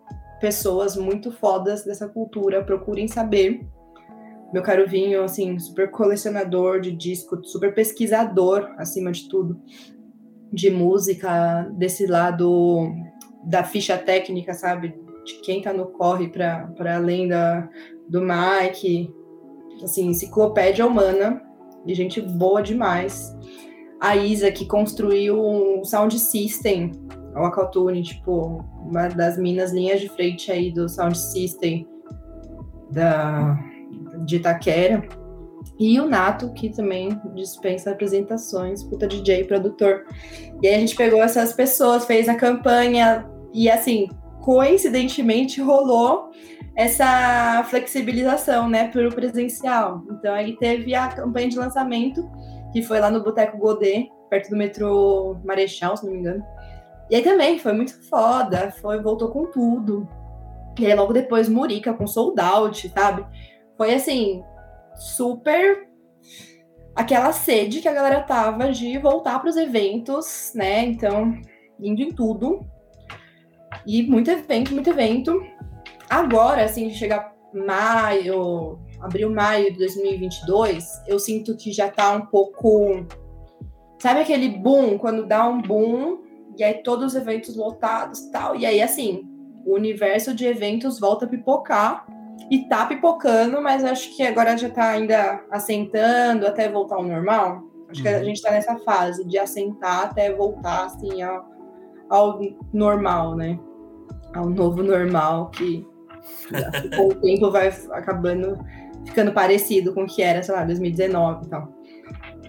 [0.40, 2.64] pessoas muito fodas dessa cultura.
[2.64, 3.60] Procurem saber.
[4.50, 9.60] Meu caro Vinho, assim, super colecionador de disco, super pesquisador, acima de tudo,
[10.50, 12.90] de música, desse lado
[13.44, 14.94] da ficha técnica, sabe?
[15.24, 17.68] De quem tá no corre para além da,
[18.08, 19.12] do Mike.
[19.82, 21.40] Assim, enciclopédia humana
[21.86, 23.36] e gente boa demais.
[24.00, 26.92] A Isa, que construiu um sound system,
[27.34, 31.86] o Acaltune, tipo, uma das minas linhas de frente aí do sound system
[32.90, 33.58] da,
[34.24, 35.06] de Itaquera.
[35.78, 40.04] E o Nato, que também dispensa apresentações, puta DJ, produtor.
[40.60, 44.08] E aí a gente pegou essas pessoas, fez a campanha e assim,
[44.40, 46.30] coincidentemente rolou
[46.74, 50.02] essa flexibilização, né, para o presencial.
[50.10, 52.28] Então aí teve a campanha de lançamento,
[52.72, 56.44] que foi lá no Boteco Godet, perto do metrô Marechal, se não me engano.
[57.10, 60.08] E aí também foi muito foda, foi voltou com tudo.
[60.78, 63.26] E aí logo depois Murica com sold out, sabe?
[63.76, 64.42] Foi assim,
[64.98, 65.88] super
[66.94, 70.84] aquela sede que a galera tava de voltar para os eventos, né?
[70.84, 71.32] Então,
[71.80, 72.66] indo em tudo.
[73.86, 75.40] E muito evento, muito evento.
[76.10, 83.06] Agora, assim, chegar maio, abril, maio de 2022, eu sinto que já tá um pouco.
[84.00, 86.18] Sabe aquele boom, quando dá um boom,
[86.56, 88.56] e aí todos os eventos lotados tal.
[88.56, 89.22] E aí, assim,
[89.64, 92.06] o universo de eventos volta a pipocar
[92.50, 97.62] e tá pipocando, mas acho que agora já tá ainda assentando até voltar ao normal.
[97.90, 98.24] Acho que a uhum.
[98.24, 101.46] gente tá nessa fase de assentar até voltar assim ao,
[102.08, 102.40] ao
[102.72, 103.58] normal, né?
[104.34, 105.86] Ao novo normal que
[106.96, 108.58] com o tempo vai acabando
[109.04, 111.72] ficando parecido com o que era, sei lá, 2019 e tal.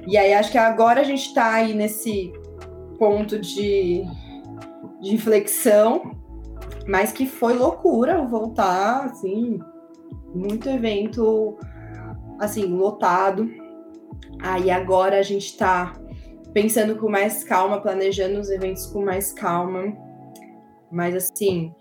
[0.08, 2.34] E aí acho que agora a gente tá aí nesse
[2.98, 4.04] ponto de,
[5.02, 6.12] de inflexão,
[6.88, 9.60] mas que foi loucura voltar, assim,
[10.34, 11.58] muito evento
[12.40, 13.50] assim, lotado.
[14.42, 15.94] Aí agora a gente tá
[16.54, 19.96] pensando com mais calma, planejando os eventos com mais calma.
[20.92, 21.74] Mas assim,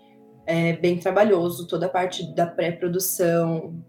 [0.45, 3.83] é bem trabalhoso, toda a parte da pré-produção,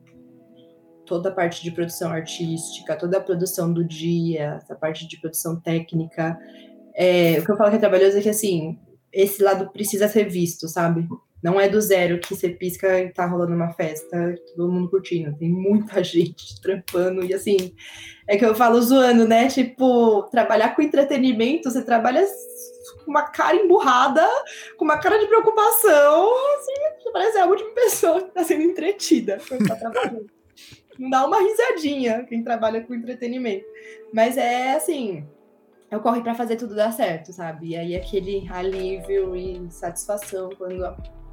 [1.04, 5.60] toda a parte de produção artística, toda a produção do dia, essa parte de produção
[5.60, 6.38] técnica.
[6.94, 8.78] É, o que eu falo que é trabalhoso é que assim,
[9.12, 11.08] esse lado precisa ser visto, sabe?
[11.42, 15.36] Não é do zero que você pisca e tá rolando uma festa, todo mundo curtindo.
[15.36, 17.24] Tem muita gente trampando.
[17.24, 17.74] E assim,
[18.28, 19.48] é que eu falo zoando, né?
[19.48, 22.26] Tipo, trabalhar com entretenimento, você trabalha
[23.04, 24.26] com uma cara emburrada,
[24.76, 26.30] com uma cara de preocupação.
[26.58, 30.26] Assim, você parece a última pessoa que tá sendo entretida tá trabalhando.
[30.98, 33.64] Não dá uma risadinha quem trabalha com entretenimento.
[34.12, 35.26] Mas é assim,
[35.90, 37.68] eu corro para fazer tudo dar certo, sabe?
[37.68, 40.84] E aí aquele alívio e satisfação quando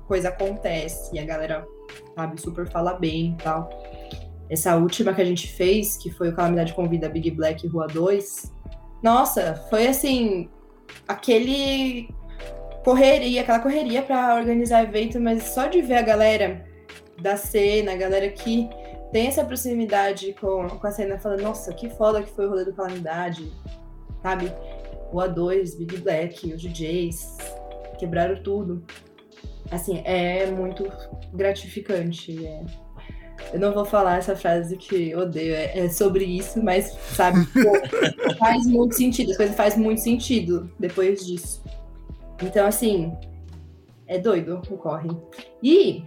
[0.08, 1.68] coisa acontece e a galera,
[2.16, 3.70] sabe, super fala bem e tal.
[4.50, 8.52] Essa última que a gente fez, que foi o Calamidade Convida Big Black Rua 2,
[9.04, 10.50] nossa, foi assim,
[11.08, 12.10] aquele
[12.84, 16.66] correria, aquela correria para organizar evento, mas só de ver a galera
[17.22, 18.70] da cena, a galera que
[19.12, 22.64] tem essa proximidade com, com a cena, falando, nossa, que foda que foi o rolê
[22.64, 23.52] do Calamidade,
[24.22, 24.52] sabe?
[25.12, 27.38] O A2, Big Black, os DJs,
[27.98, 28.84] quebraram tudo
[29.72, 30.92] assim, é muito
[31.34, 32.46] gratificante.
[32.46, 32.64] É,
[33.54, 37.46] Eu não vou falar essa frase que eu odeio, é, é sobre isso, mas, sabe,
[37.54, 41.64] pô, faz muito sentido, as coisas fazem muito sentido depois disso.
[42.42, 43.14] Então, assim,
[44.08, 45.10] é doido o corre.
[45.62, 46.04] E,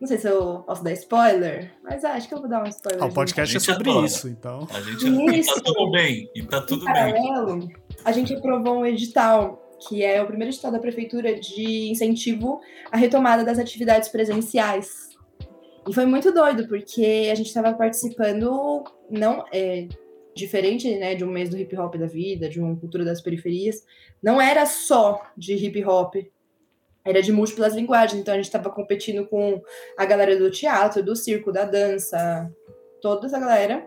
[0.00, 3.02] não sei se eu posso dar spoiler, mas acho que eu vou dar um spoiler.
[3.02, 4.06] Ah, o podcast é sobre adora.
[4.06, 4.68] isso, então.
[4.70, 5.54] A gente e Isso.
[5.54, 6.30] tá tudo bem.
[6.34, 7.12] E tá tudo em bem.
[7.14, 7.68] paralelo,
[8.04, 12.60] a gente aprovou um edital, que é o primeiro edital da prefeitura de incentivo
[12.90, 15.10] à retomada das atividades presenciais.
[15.88, 19.86] E foi muito doido, porque a gente estava participando, não é
[20.34, 23.84] diferente né, de um mês do hip hop da vida, de uma cultura das periferias,
[24.22, 26.16] não era só de hip hop,
[27.04, 28.20] era de múltiplas linguagens.
[28.20, 29.62] Então a gente estava competindo com
[29.96, 32.50] a galera do teatro, do circo, da dança,
[33.00, 33.86] toda essa galera.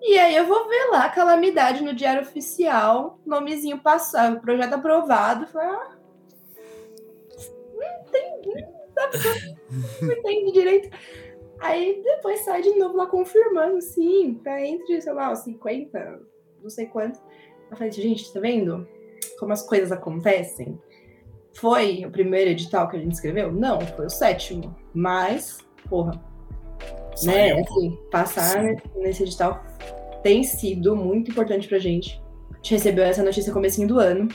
[0.00, 5.46] E aí eu vou ver lá, calamidade no Diário Oficial, nomezinho passado, projeto aprovado.
[5.48, 5.96] Falei, ah,
[7.74, 8.66] não entendi,
[10.02, 10.96] não entendi direito.
[11.60, 16.20] Aí depois sai de novo lá confirmando, sim, tá entre, sei lá, os 50,
[16.62, 17.20] não sei quantos.
[17.70, 18.86] Eu falei, gente, tá vendo
[19.38, 20.80] como as coisas acontecem?
[21.54, 23.50] Foi o primeiro edital que a gente escreveu?
[23.52, 24.76] Não, foi o sétimo.
[24.94, 26.12] Mas, porra,
[27.24, 27.78] Saiu, pô.
[27.78, 28.76] assim, passar Sim.
[28.96, 29.62] nesse edital
[30.22, 32.20] tem sido muito importante pra gente.
[32.50, 34.28] A gente recebeu essa notícia no comecinho do ano.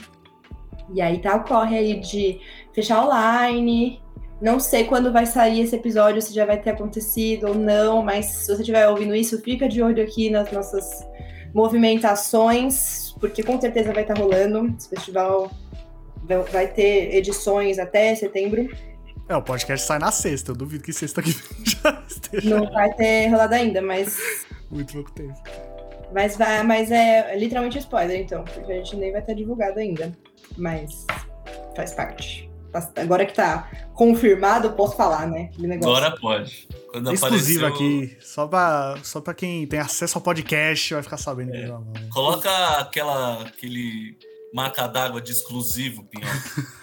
[0.92, 2.40] E aí tá o corre aí de
[2.72, 4.00] fechar online.
[4.40, 8.26] Não sei quando vai sair esse episódio, se já vai ter acontecido ou não, mas
[8.26, 11.06] se você estiver ouvindo isso, fica de olho aqui nas nossas
[11.54, 14.74] movimentações, porque com certeza vai estar rolando.
[14.76, 15.50] Esse festival
[16.50, 18.68] vai ter edições até setembro.
[19.28, 20.50] É, o podcast sai na sexta.
[20.52, 24.18] Eu duvido que sexta que vem já esteja Não vai ter rolado ainda, mas
[24.70, 25.34] muito pouco tempo.
[26.12, 30.12] Mas, vai, mas é literalmente spoiler, então, porque a gente nem vai ter divulgado ainda.
[30.56, 31.06] Mas
[31.74, 32.50] faz parte.
[32.96, 35.48] Agora que tá confirmado, eu posso falar, né?
[35.80, 36.68] Agora pode.
[36.90, 41.16] Quando Exclusivo apareceu- aqui, só pra, só pra quem tem acesso ao podcast vai ficar
[41.16, 41.52] sabendo.
[41.52, 42.08] não, não.
[42.10, 44.16] Coloca aquela, aquele
[44.54, 46.30] marca d'água de exclusivo, Pinhão.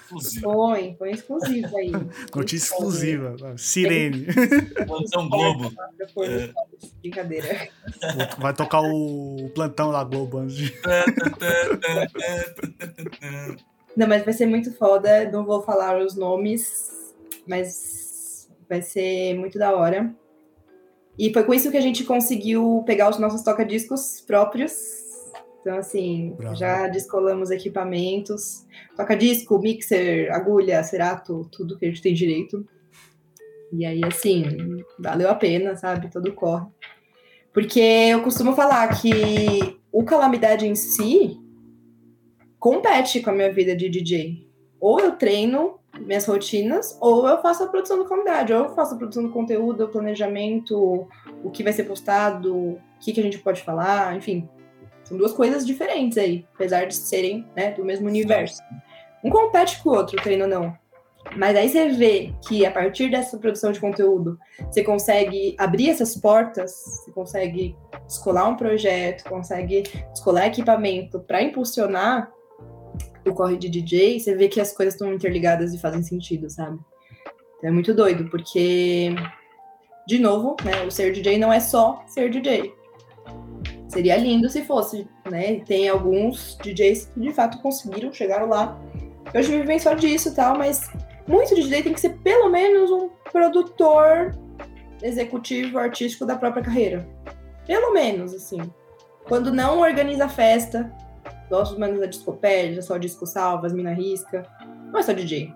[0.04, 0.42] Exclusivo.
[0.42, 1.90] Põe, põe exclusivo aí.
[2.36, 3.34] Notícia exclusiva.
[3.56, 4.28] Sirene.
[4.86, 5.72] Plantão Globo.
[6.10, 6.52] Stories.
[7.00, 7.70] Brincadeira.
[8.38, 10.74] Vai tocar o plantão da Globo antes de.
[13.96, 15.32] Não, mas vai ser muito foda.
[15.32, 17.14] Não vou falar os nomes,
[17.48, 20.14] mas vai ser muito da hora.
[21.18, 25.01] E foi com isso que a gente conseguiu pegar os nossos toca-discos próprios.
[25.62, 26.56] Então, assim, Bravo.
[26.56, 28.66] já descolamos equipamentos.
[28.98, 32.68] Toca-disco, mixer, agulha, cerato, tudo que a gente tem direito.
[33.72, 36.12] E aí, assim, valeu a pena, sabe?
[36.12, 36.66] Todo corre.
[37.54, 41.40] Porque eu costumo falar que o Calamidade em si
[42.60, 44.48] compete com a minha vida de DJ.
[44.80, 48.96] Ou eu treino minhas rotinas, ou eu faço a produção do Calamidade, ou eu faço
[48.96, 51.08] a produção do conteúdo, o planejamento,
[51.44, 54.50] o que vai ser postado, o que, que a gente pode falar, enfim.
[55.12, 58.62] São duas coisas diferentes aí, apesar de serem né, do mesmo universo.
[59.22, 60.74] Um compete com o outro, querendo ou não.
[61.36, 64.40] Mas aí você vê que a partir dessa produção de conteúdo,
[64.72, 69.84] você consegue abrir essas portas, você consegue descolar um projeto, consegue
[70.14, 72.32] descolar equipamento para impulsionar
[73.28, 76.80] o corre de DJ, você vê que as coisas estão interligadas e fazem sentido, sabe?
[77.58, 79.14] Então é muito doido, porque,
[80.08, 82.80] de novo, né, o ser DJ não é só ser DJ.
[83.92, 85.60] Seria lindo se fosse, né?
[85.66, 88.80] Tem alguns DJs que de fato conseguiram, chegaram lá.
[89.36, 90.90] Hoje vivem só disso e tal, mas
[91.28, 94.34] muito DJ tem que ser pelo menos um produtor
[95.04, 97.06] executivo artístico da própria carreira.
[97.68, 98.62] Pelo menos, assim.
[99.28, 100.90] Quando não organiza festa,
[101.50, 104.46] gosto dos manos da discopédia, só disco salva, as mina risca.
[104.90, 105.54] Não é só DJ.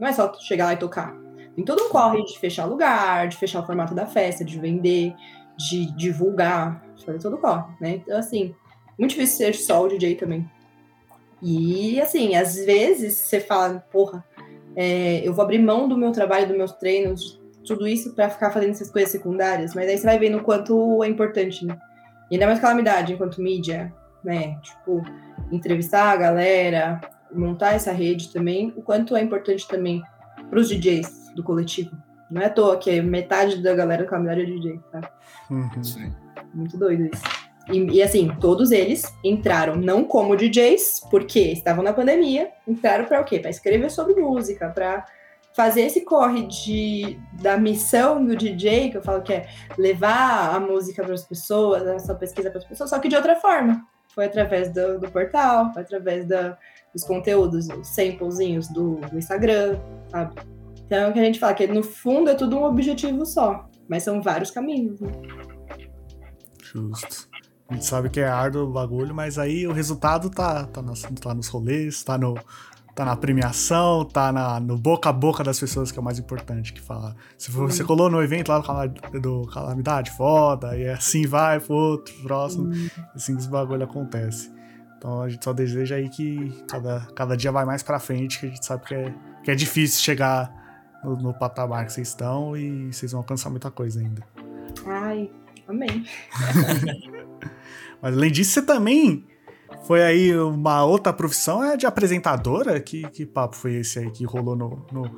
[0.00, 1.14] Não é só chegar lá e tocar.
[1.54, 5.14] Tem todo um corre de fechar lugar, de fechar o formato da festa, de vender,
[5.58, 7.90] de divulgar, fazer todo o corre, né?
[7.96, 8.54] Então, assim,
[8.98, 10.48] muito difícil ser só o DJ também.
[11.42, 14.24] E, assim, às vezes você fala, porra,
[14.74, 18.50] é, eu vou abrir mão do meu trabalho, dos meus treinos, tudo isso pra ficar
[18.50, 21.78] fazendo essas coisas secundárias, mas aí você vai vendo o quanto é importante, né?
[22.30, 23.92] E ainda mais calamidade enquanto mídia,
[24.24, 24.58] né?
[24.62, 25.02] Tipo,
[25.52, 27.00] entrevistar a galera,
[27.32, 30.02] montar essa rede também, o quanto é importante também
[30.50, 31.90] pros DJs do coletivo.
[32.30, 35.00] Não é à toa que metade da galera da calamidade é DJ, tá?
[35.50, 35.84] Uhum.
[35.84, 36.12] Sim.
[36.54, 37.22] Muito doido isso.
[37.70, 43.20] E, e, assim, todos eles entraram não como DJs, porque estavam na pandemia, entraram para
[43.20, 43.38] o quê?
[43.38, 45.04] Para escrever sobre música, para
[45.54, 50.60] fazer esse corre de, da missão do DJ, que eu falo que é levar a
[50.60, 53.84] música para as pessoas, essa pesquisa para as pessoas, só que de outra forma.
[54.14, 56.56] Foi através do, do portal, foi através da,
[56.92, 59.78] dos conteúdos, os samplezinhos do, do Instagram,
[60.10, 60.34] sabe?
[60.86, 63.68] Então, é o que a gente fala, que no fundo é tudo um objetivo só.
[63.86, 65.10] Mas são vários caminhos, né?
[66.72, 67.28] Justo.
[67.68, 71.02] A gente sabe que é árduo o bagulho, mas aí o resultado tá, tá, nas,
[71.02, 72.34] tá nos rolês, tá, no,
[72.94, 76.18] tá na premiação, tá na, no boca a boca das pessoas, que é o mais
[76.18, 77.14] importante que fala.
[77.36, 82.14] Se você colou no evento lá do, do Calamidade, foda, e assim vai pro outro,
[82.22, 82.72] próximo,
[83.14, 84.50] assim que esse bagulho acontece.
[84.96, 88.46] Então a gente só deseja aí que cada, cada dia vai mais pra frente, que
[88.46, 89.14] a gente sabe que é,
[89.44, 90.50] que é difícil chegar
[91.04, 94.24] no, no patamar que vocês estão e vocês vão alcançar muita coisa ainda.
[94.86, 95.30] Ai,
[95.68, 96.04] amém.
[98.00, 99.24] Mas além disso, você também
[99.84, 102.80] foi aí uma outra profissão é de apresentadora?
[102.80, 105.10] Que, que papo foi esse aí que rolou no, no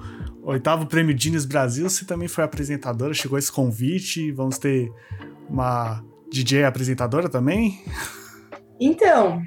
[0.42, 1.88] oitavo Prêmio Guinness Brasil?
[1.88, 4.92] Você também foi apresentadora, chegou esse convite, vamos ter
[5.48, 7.82] uma DJ apresentadora também?
[8.80, 9.42] Então,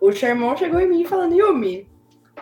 [0.00, 1.88] o Sherman chegou em mim falando, Yumi,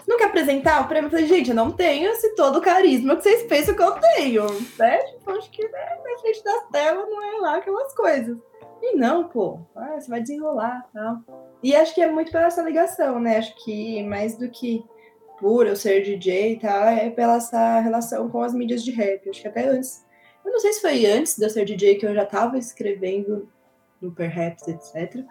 [0.06, 1.06] não quer apresentar o prêmio?
[1.06, 4.46] Eu falei, gente, eu não tenho esse todo carisma que vocês pensam que eu tenho,
[4.78, 4.98] né?
[4.98, 8.36] Tipo, acho que né, na frente das telas não é lá aquelas coisas.
[8.82, 11.18] E não, pô, ah, você vai desenrolar tal.
[11.62, 13.38] E acho que é muito pela essa ligação, né?
[13.38, 14.84] Acho que mais do que
[15.38, 19.28] por eu ser DJ e tal, é pela essa relação com as mídias de rap.
[19.28, 20.04] Acho que até antes.
[20.44, 23.48] Eu não sei se foi antes de eu ser DJ que eu já tava escrevendo
[24.00, 25.24] no Perhaps, etc.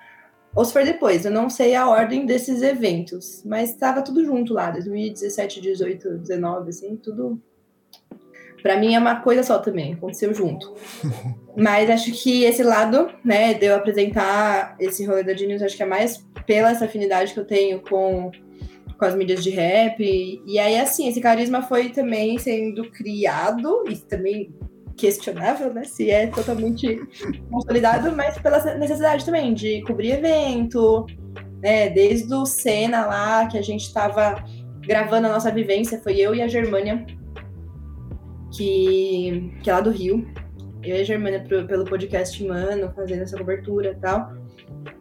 [0.55, 4.53] Ou se foi depois, eu não sei a ordem desses eventos, mas estava tudo junto
[4.53, 7.41] lá, 2017, 18, 19, assim, tudo.
[8.61, 10.73] Pra mim é uma coisa só também, aconteceu junto.
[11.57, 15.83] mas acho que esse lado, né, de eu apresentar esse rolê da Genius, acho que
[15.83, 18.31] é mais pela essa afinidade que eu tenho com,
[18.97, 20.01] com as mídias de rap.
[20.03, 24.53] E, e aí, assim, esse carisma foi também sendo criado, e também
[24.97, 25.83] questionável, né?
[25.83, 27.01] Se é totalmente
[27.49, 31.05] consolidado, mas pela necessidade também de cobrir evento,
[31.61, 31.89] né?
[31.89, 34.43] Desde o Cena lá, que a gente estava
[34.81, 37.05] gravando a nossa vivência, foi eu e a Germânia,
[38.55, 40.27] que, que é lá do Rio.
[40.83, 44.33] Eu e a Germânia pro, pelo podcast Mano, fazendo essa cobertura e tal.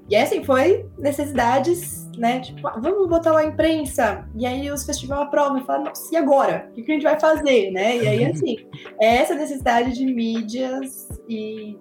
[0.08, 2.40] E assim, foi necessidades, né?
[2.40, 4.26] Tipo, ah, vamos botar lá imprensa.
[4.34, 6.68] E aí os festivais aprovam e falam, nossa, e agora?
[6.70, 7.96] O que, a gente vai fazer, né?
[7.96, 8.56] E aí, assim,
[9.00, 11.78] é essa necessidade de mídias e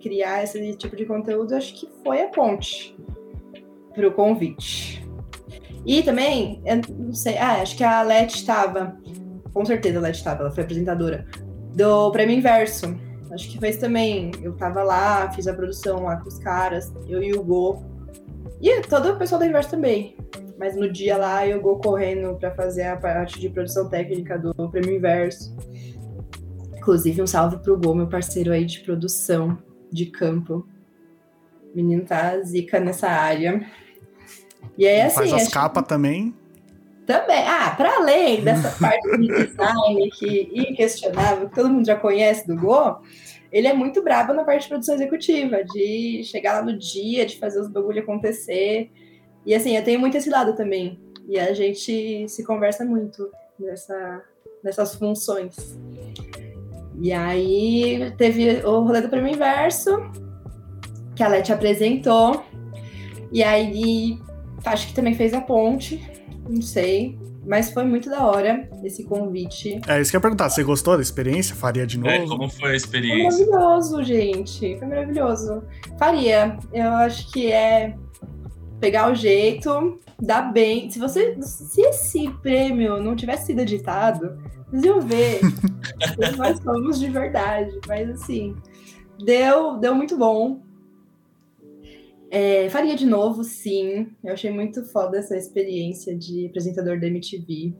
[0.00, 2.96] criar esse tipo de conteúdo, acho que foi a ponte
[3.94, 5.06] para o convite.
[5.84, 6.62] E também,
[6.98, 8.96] não sei, ah, acho que a Leti estava,
[9.52, 11.26] com certeza a Leti estava, ela foi apresentadora,
[11.74, 12.98] do Prêmio Inverso.
[13.32, 14.32] Acho que fez também.
[14.42, 17.89] Eu tava lá, fiz a produção lá com os caras, eu e o Go.
[18.60, 20.16] E todo o pessoal da Inverso também.
[20.58, 24.52] Mas no dia lá, eu Go correndo para fazer a parte de produção técnica do
[24.68, 25.56] Prêmio Inverso.
[26.76, 29.56] Inclusive, um salve pro Go, meu parceiro aí de produção
[29.90, 30.66] de campo.
[31.72, 33.66] O menino tá zica nessa área.
[34.76, 35.16] E aí, assim.
[35.16, 36.34] Faz as capas também.
[37.06, 37.46] também.
[37.48, 42.56] Ah, para além dessa parte de design que inquestionável, que todo mundo já conhece do
[42.56, 43.00] Go,
[43.52, 47.38] ele é muito brabo na parte de produção executiva, de chegar lá no dia, de
[47.38, 48.90] fazer os bagulho acontecer.
[49.44, 50.98] E assim, eu tenho muito esse lado também.
[51.28, 54.22] E a gente se conversa muito nessa,
[54.62, 55.78] nessas funções.
[57.00, 59.90] E aí teve o rolê do prêmio inverso,
[61.16, 62.44] que a Leti apresentou.
[63.32, 64.18] E aí
[64.64, 66.00] acho que também fez a ponte
[66.50, 67.18] não sei.
[67.50, 69.80] Mas foi muito da hora esse convite.
[69.88, 70.48] É isso que eu ia perguntar.
[70.48, 71.52] Você gostou da experiência?
[71.52, 72.08] Faria de novo?
[72.14, 73.44] É, como foi a Foi experiência?
[73.44, 74.78] maravilhoso, gente.
[74.78, 75.64] Foi maravilhoso.
[75.98, 76.56] Faria.
[76.72, 77.96] Eu acho que é
[78.78, 80.88] pegar o jeito, dar bem.
[80.92, 81.36] Se você.
[81.42, 84.38] Se esse prêmio não tivesse sido editado,
[84.68, 85.40] vocês iam ver.
[86.38, 87.76] nós somos de verdade.
[87.88, 88.54] Mas assim,
[89.24, 90.62] deu, deu muito bom.
[92.30, 94.06] É, faria de novo, sim.
[94.22, 97.74] Eu achei muito foda essa experiência de apresentador da MTV.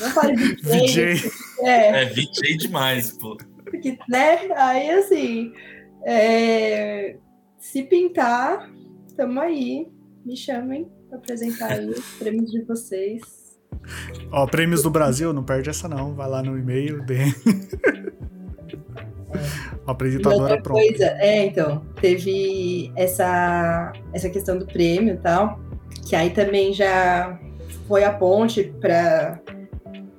[0.00, 1.30] Não fale de VJ.
[1.60, 3.36] É, É, VJ demais, pô.
[3.64, 4.38] porque, né?
[4.56, 5.52] Aí, assim,
[6.06, 7.16] é,
[7.58, 8.70] se pintar,
[9.16, 9.88] tamo aí.
[10.24, 13.20] Me chamem pra apresentar aí os prêmios de vocês.
[14.32, 16.14] Ó, prêmios do Brasil, não perde essa não.
[16.14, 17.24] Vai lá no e-mail, dê.
[17.26, 17.34] E
[19.86, 20.80] A apresentadora outra pronta.
[20.80, 25.60] coisa, é, então, teve essa, essa questão do prêmio e tal,
[26.06, 27.38] que aí também já
[27.86, 29.40] foi a ponte para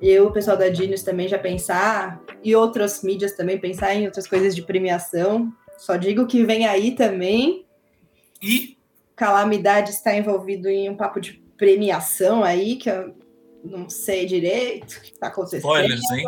[0.01, 4.27] eu, o pessoal da Genius também já pensar, e outras mídias também pensar em outras
[4.27, 5.51] coisas de premiação.
[5.77, 7.65] Só digo que vem aí também.
[8.41, 8.77] E
[9.15, 13.15] Calamidade está envolvido em um papo de premiação aí, que eu
[13.63, 15.61] não sei direito o que está acontecendo.
[15.61, 16.25] spoilers, hein?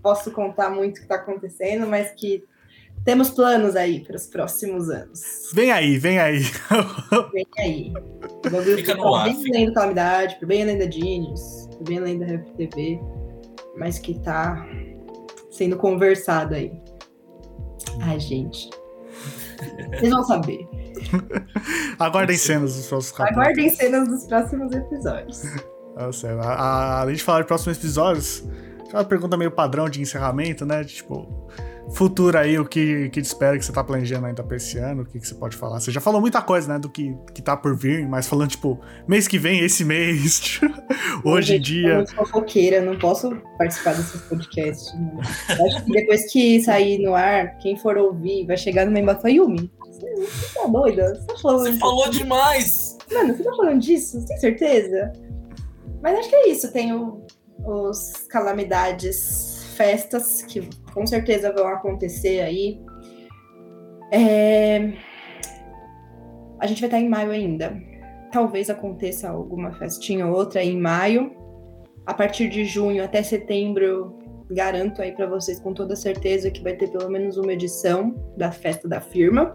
[0.00, 2.44] Posso contar muito o que está acontecendo, mas que
[3.06, 5.20] temos planos aí para os próximos anos.
[5.54, 6.40] Vem aí, vem aí.
[7.32, 7.92] Vem aí.
[8.50, 11.98] Bagulho Fica no tá ar, bem além do Calamidade, bem além da Genius, por bem
[11.98, 13.00] além da Rap TV,
[13.78, 14.66] mas que tá
[15.50, 16.70] sendo conversado aí.
[18.02, 18.68] Ai, gente.
[19.98, 20.68] Vocês vão saber.
[21.98, 23.42] Aguardem cenas dos próximos capítulos.
[23.46, 25.42] Aguardem cenas dos próximos episódios.
[25.96, 28.44] Nossa, a- a- além de falar de próximos episódios,
[28.86, 30.84] aquela pergunta meio padrão de encerramento, né?
[30.84, 31.48] Tipo,
[31.94, 35.02] futuro aí, o que, que te espera que você tá planejando ainda pra esse ano,
[35.02, 35.78] o que, que você pode falar?
[35.80, 38.80] Você já falou muita coisa, né, do que, que tá por vir, mas falando, tipo,
[39.06, 40.60] mês que vem, esse mês,
[41.24, 41.94] hoje em dia.
[41.94, 44.92] Eu sou fofoqueira, não posso participar desses podcasts.
[44.94, 45.12] né?
[45.50, 49.30] Acho que depois que sair no ar, quem for ouvir vai chegar no meio e
[49.36, 51.14] Yumi, você você tá doida?
[51.14, 52.98] Você tá falando Você falou demais!
[53.12, 54.20] Mano, você tá falando disso?
[54.20, 55.12] Você tem certeza?
[56.02, 56.72] Mas acho que é isso.
[56.72, 57.24] Tem o-
[57.64, 62.80] os calamidades, festas que com certeza vão acontecer aí.
[64.10, 64.94] É,
[66.58, 67.78] A gente vai estar em maio ainda.
[68.32, 71.36] Talvez aconteça alguma festinha ou outra em maio.
[72.06, 74.18] A partir de junho até setembro,
[74.50, 78.50] garanto aí para vocês com toda certeza que vai ter pelo menos uma edição da
[78.50, 79.54] festa da firma.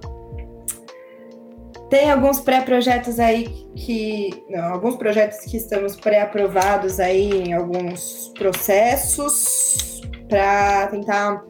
[1.90, 4.30] Tem alguns pré-projetos aí que.
[4.48, 9.92] Não, alguns projetos que estamos pré-aprovados aí em alguns processos
[10.32, 11.46] para tentar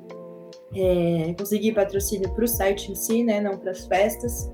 [0.75, 3.39] é, conseguir patrocínio para o site em si, né?
[3.39, 4.51] Não para as festas.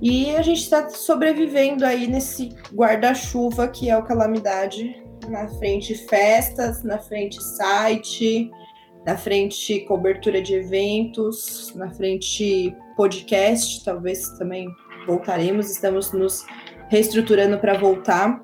[0.00, 5.00] E a gente está sobrevivendo aí nesse guarda-chuva que é o Calamidade.
[5.28, 8.50] Na frente festas, na frente site,
[9.06, 14.66] na frente cobertura de eventos, na frente podcast, talvez também
[15.06, 16.44] voltaremos, estamos nos
[16.88, 18.42] reestruturando para voltar.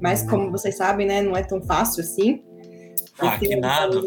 [0.00, 2.42] Mas como vocês sabem, né, não é tão fácil assim.
[3.28, 4.00] Ah, que um nada.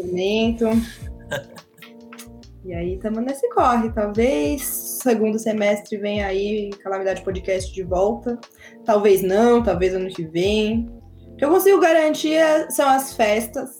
[2.64, 3.92] E aí estamos nesse corre.
[3.92, 8.38] Talvez segundo semestre vem aí Calamidade Podcast de volta.
[8.84, 10.90] Talvez não, talvez ano que vem.
[11.32, 13.70] O que eu consigo garantir é- são as festas,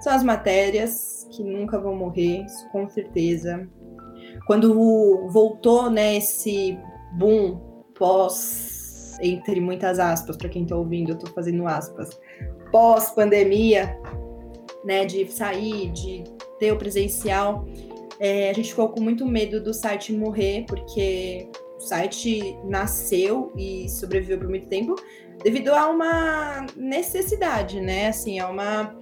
[0.00, 3.68] são as matérias que nunca vão morrer, com certeza.
[4.46, 6.76] Quando voltou, né, esse
[7.16, 12.18] boom pós, entre muitas aspas, para quem tá ouvindo, eu tô fazendo aspas,
[12.72, 13.96] pós-pandemia,
[14.84, 16.24] né, de sair, de
[16.58, 17.66] ter o presencial,
[18.20, 23.88] é, a gente ficou com muito medo do site morrer, porque o site nasceu e
[23.88, 24.94] sobreviveu por muito tempo
[25.42, 28.08] devido a uma necessidade, né?
[28.08, 28.96] Assim, a uma.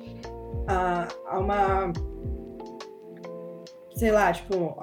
[0.66, 1.92] A, a uma.
[3.94, 4.76] Sei lá, tipo.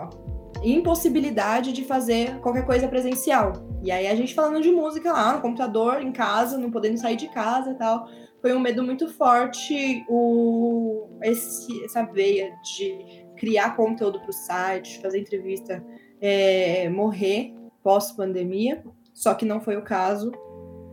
[0.64, 3.54] impossibilidade de fazer qualquer coisa presencial.
[3.84, 7.16] E aí a gente falando de música lá no computador, em casa, não podendo sair
[7.16, 8.08] de casa e tal.
[8.42, 15.02] Foi um medo muito forte o, esse, essa veia de criar conteúdo para o site,
[15.02, 15.84] fazer entrevista,
[16.22, 18.84] é, morrer pós-pandemia.
[19.14, 20.32] Só que não foi o caso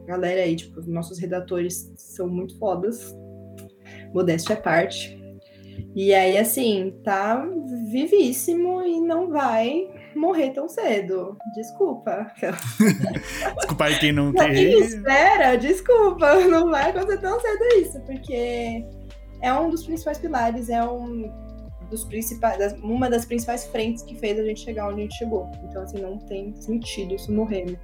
[0.07, 3.15] galera aí, tipo, os nossos redatores são muito fodas.
[4.15, 5.21] Modéstia à parte.
[5.99, 7.43] E aí, assim, tá
[7.91, 11.39] vivíssimo e não vai morrer tão cedo.
[11.55, 12.31] Desculpa.
[13.57, 18.85] Desculpa aí quem não Pra quem espera, desculpa, não vai acontecer tão cedo isso, porque
[19.41, 21.33] é um dos principais pilares, é um
[21.91, 25.17] dos principais, das- uma das principais frentes que fez a gente chegar onde a gente
[25.17, 25.51] chegou.
[25.65, 27.77] Então, assim, não tem sentido isso morrer, né?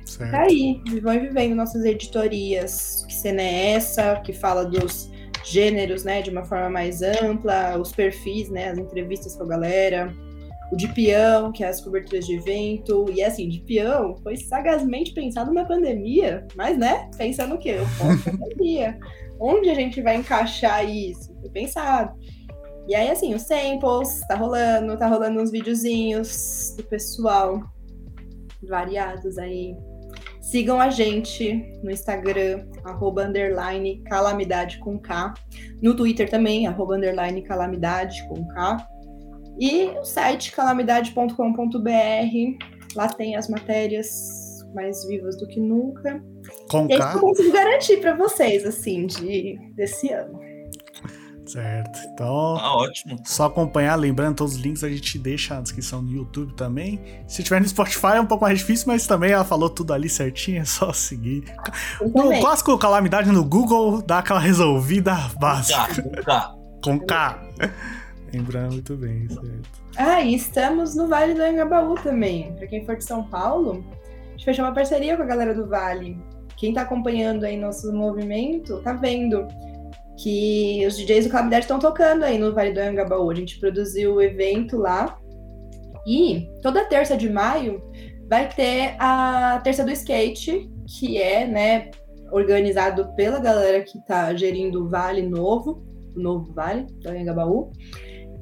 [0.00, 0.34] Tá Certo.
[0.34, 3.04] aí, vão vivendo nossas editorias.
[3.08, 4.16] Que cena é essa?
[4.20, 5.10] Que fala dos
[5.44, 10.12] gêneros, né, de uma forma mais ampla, os perfis, né, as entrevistas com a galera.
[10.72, 13.06] O de peão, que é as coberturas de evento.
[13.14, 17.76] E assim, de peão foi sagazmente pensado na pandemia, mas, né, pensando o quê?
[17.76, 18.98] O pós-pandemia.
[19.38, 21.34] Onde a gente vai encaixar isso?
[21.40, 22.18] Foi pensado.
[22.88, 27.60] E aí, assim, os samples, tá rolando, tá rolando uns videozinhos do pessoal
[28.68, 29.76] variados aí.
[30.44, 35.32] Sigam a gente no Instagram, arroba underline calamidade com K.
[35.80, 38.86] No Twitter também, arroba underline calamidade com K.
[39.58, 41.34] E o site calamidade.com.br.
[42.94, 44.08] Lá tem as matérias
[44.74, 46.22] mais vivas do que nunca.
[46.70, 47.16] Com E é isso que K.
[47.16, 50.38] eu consigo garantir para vocês, assim, de, desse ano.
[51.46, 51.98] Certo.
[52.12, 53.18] Então, Ah, ótimo.
[53.24, 57.00] só acompanhar, lembrando, todos os links a gente deixa na descrição do YouTube também.
[57.28, 60.08] Se tiver no Spotify é um pouco mais difícil, mas também ela falou tudo ali
[60.08, 61.44] certinho, é só seguir.
[62.00, 62.40] No também.
[62.40, 66.02] clássico Calamidade no Google, dá aquela resolvida básica.
[66.02, 66.54] Tá, tá.
[66.82, 67.38] Com K.
[68.32, 69.68] Lembrando muito bem, certo.
[69.96, 72.52] Ah, e estamos no Vale do Anhangabaú também.
[72.54, 73.84] Para quem for de São Paulo,
[74.26, 76.18] a gente fechou uma parceria com a galera do Vale.
[76.56, 79.46] Quem tá acompanhando aí nosso movimento, tá vendo
[80.18, 83.30] que os DJs do Calamidade estão tocando aí no Vale do Anhangabaú.
[83.30, 85.18] A gente produziu o evento lá.
[86.06, 87.82] E toda terça de maio
[88.28, 91.90] vai ter a Terça do Skate, que é, né,
[92.30, 95.82] organizado pela galera que tá gerindo o Vale Novo,
[96.14, 97.72] o novo Vale do Anhangabaú.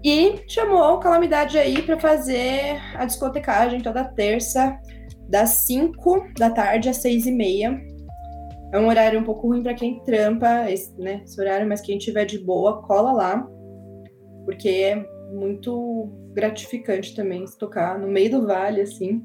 [0.04, 4.76] E chamou Calamidade aí para fazer a discotecagem toda terça,
[5.28, 7.91] das 5 da tarde às 6 e meia.
[8.72, 11.20] É um horário um pouco ruim para quem trampa, esse, né?
[11.24, 13.46] Esse horário, mas quem tiver de boa, cola lá.
[14.46, 19.22] Porque é muito gratificante também se tocar no meio do vale, assim.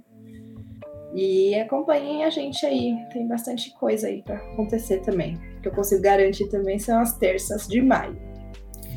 [1.15, 5.35] E acompanhem a gente aí, tem bastante coisa aí para acontecer também.
[5.57, 8.17] O que eu consigo garantir também são as terças de maio.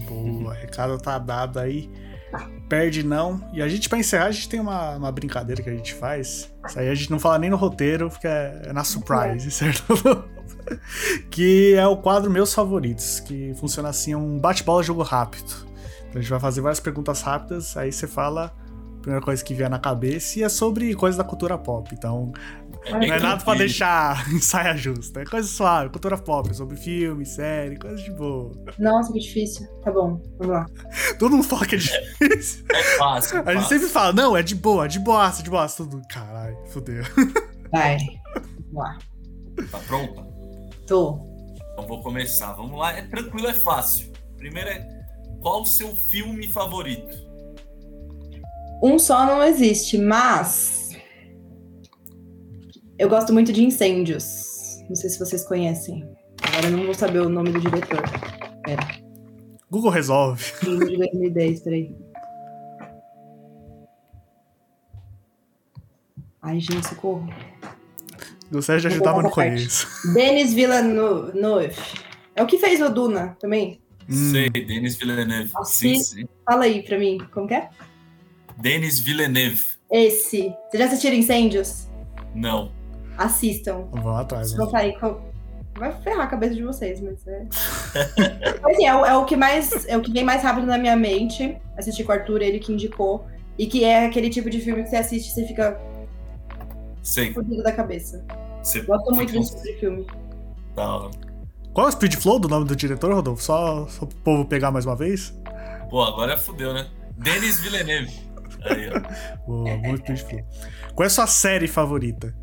[0.08, 1.88] Boa, recado tá dado aí.
[2.68, 3.40] Perde não.
[3.52, 6.52] E a gente, pra encerrar, a gente tem uma, uma brincadeira que a gente faz.
[6.66, 9.84] Isso aí a gente não fala nem no roteiro, fica é na surprise, certo?
[11.30, 15.68] que é o quadro Meus Favoritos, que funciona assim, é um bate-bola jogo rápido.
[16.08, 18.52] Então a gente vai fazer várias perguntas rápidas, aí você fala
[18.98, 21.88] a primeira coisa que vier na cabeça e é sobre coisas da cultura pop.
[21.92, 22.32] Então,
[22.84, 25.22] É não é nada pra deixar em saia justa.
[25.22, 28.52] É coisa suave, cultura pop, sobre filme, série, coisa de boa.
[28.78, 29.66] Nossa, que difícil.
[29.82, 30.66] Tá bom, vamos lá.
[31.18, 32.64] Todo mundo fala que é difícil.
[32.70, 33.38] É fácil.
[33.38, 33.68] A gente fácil.
[33.68, 35.78] sempre fala, não, é de boa, é de boaça, de boaça.
[35.78, 37.02] Tudo, caralho, fudeu.
[37.72, 37.96] Vai.
[38.34, 38.98] Vamos lá.
[39.70, 40.26] Tá pronta?
[40.90, 41.20] Tô.
[41.72, 42.52] Então vou começar.
[42.54, 42.92] Vamos lá.
[42.92, 44.12] É tranquilo, é fácil.
[44.36, 45.06] Primeiro é
[45.40, 47.16] qual o seu filme favorito?
[48.82, 50.90] Um só não existe, mas.
[52.98, 54.82] Eu gosto muito de incêndios.
[54.88, 56.12] Não sei se vocês conhecem.
[56.42, 58.02] Agora eu não vou saber o nome do diretor.
[58.64, 58.82] Pera.
[59.70, 60.42] Google resolve.
[60.58, 61.96] Filme de 2010, peraí.
[66.42, 67.28] Ai, gente, socorro.
[68.50, 69.86] Gostaria de Vou ajudar, mas não conheço.
[70.12, 71.76] Denis Villeneuve.
[72.34, 73.80] É o que fez o Duna também?
[74.08, 74.30] Hum.
[74.32, 75.52] Sei, Denis Villeneuve.
[75.64, 76.24] Sim, sim.
[76.44, 77.68] Fala aí pra mim, como que é?
[78.58, 79.62] Denis Villeneuve.
[79.90, 80.54] Esse.
[80.70, 81.88] Vocês já assistiram Incêndios?
[82.34, 82.72] Não.
[83.16, 83.86] Assistam.
[83.92, 84.52] Vamos atrás.
[84.52, 84.58] Né?
[84.58, 85.20] não sair, co-
[85.76, 87.46] vai ferrar a cabeça de vocês, mas é.
[88.62, 89.86] Mas, assim, é, o, é o que mais.
[89.86, 91.56] É o que vem mais rápido na minha mente.
[91.76, 93.26] Assistir com o Arthur, ele que indicou.
[93.58, 95.78] E que é aquele tipo de filme que você assiste e você fica
[97.02, 97.32] Sei.
[97.32, 98.24] fudido da cabeça.
[98.62, 100.06] Você Gosto muito desse tipo de filme.
[100.74, 101.10] Da hora.
[101.72, 103.42] Qual é o speed flow do nome do diretor, Rodolfo?
[103.42, 105.34] Só, só pro povo pegar mais uma vez?
[105.88, 106.88] Pô, agora fudeu, né?
[107.16, 108.12] Denis Villeneuve.
[108.64, 109.00] Aí, ó.
[109.46, 110.40] Boa, bom speed flow.
[110.94, 112.34] Qual é a sua série favorita?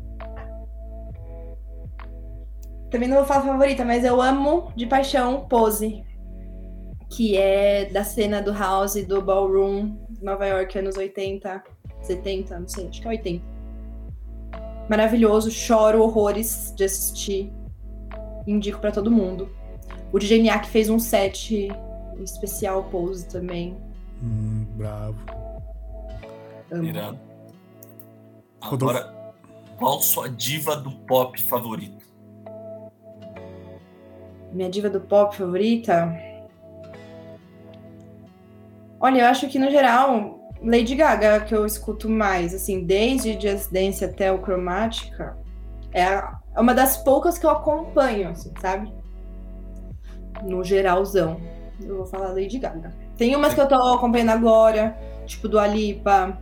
[2.90, 6.02] Também não vou falar favorita, mas eu amo de paixão Pose.
[7.10, 11.62] Que é da cena do House e do Ballroom, Nova York, anos 80,
[12.02, 13.57] 70, não sei, acho que é 80.
[14.88, 17.52] Maravilhoso, choro horrores de assistir.
[18.46, 19.54] Indico pra todo mundo.
[20.12, 21.68] O DJ Niak fez um set
[22.22, 23.76] especial Pose também.
[24.22, 25.18] Hum, bravo.
[26.70, 26.84] Amo.
[26.84, 27.18] Irado.
[28.60, 28.98] Rodolfo.
[28.98, 29.34] Agora,
[29.76, 32.06] qual sua diva do pop favorito?
[34.52, 36.12] Minha diva do pop favorita?
[38.98, 43.70] Olha, eu acho que no geral, Lady Gaga que eu escuto mais, assim, desde Just
[43.70, 45.36] Dance até o Chromatica,
[45.92, 46.22] é
[46.58, 48.92] é uma das poucas que eu acompanho, assim, sabe?
[50.42, 51.40] No geralzão.
[51.80, 52.92] Eu vou falar Lady Gaga.
[53.16, 56.36] Tem umas que eu tô acompanhando agora, tipo do Alipa.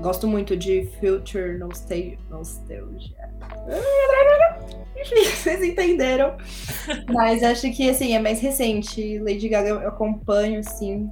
[0.00, 2.18] Gosto muito de Future Nostalgia.
[2.28, 3.30] Nostalgia.
[4.98, 6.36] Enfim, vocês entenderam.
[7.08, 9.20] Mas acho que, assim, é mais recente.
[9.20, 11.08] Lady Gaga eu acompanho, assim.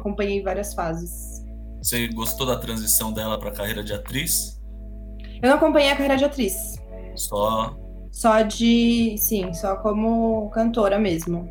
[0.00, 1.44] Acompanhei várias fases.
[1.82, 4.58] Você gostou da transição dela pra carreira de atriz?
[5.42, 6.78] Eu não acompanhei a carreira de atriz.
[7.14, 7.76] Só.
[8.10, 9.16] Só de.
[9.18, 11.48] Sim, só como cantora mesmo.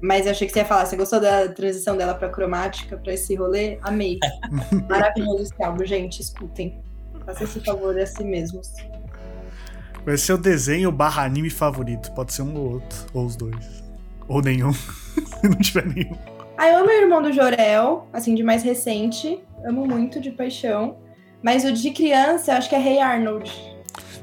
[0.00, 0.86] Mas eu achei que você ia falar.
[0.86, 3.78] Você gostou da transição dela pra cromática, pra esse rolê?
[3.82, 4.18] Amei.
[4.88, 6.22] Maravilhoso esse álbum, gente.
[6.22, 6.80] Escutem.
[7.26, 8.72] Faça esse favor a si mesmos.
[10.04, 12.12] Qual é o seu desenho barra anime favorito?
[12.12, 13.82] Pode ser um ou outro, ou os dois.
[14.28, 16.37] Ou nenhum, se não tiver nenhum.
[16.58, 19.40] Ah, eu amo o irmão do Jorel, assim, de mais recente.
[19.64, 20.96] Amo muito de paixão.
[21.42, 23.48] Mas o de criança, eu acho que é Rei Arnold.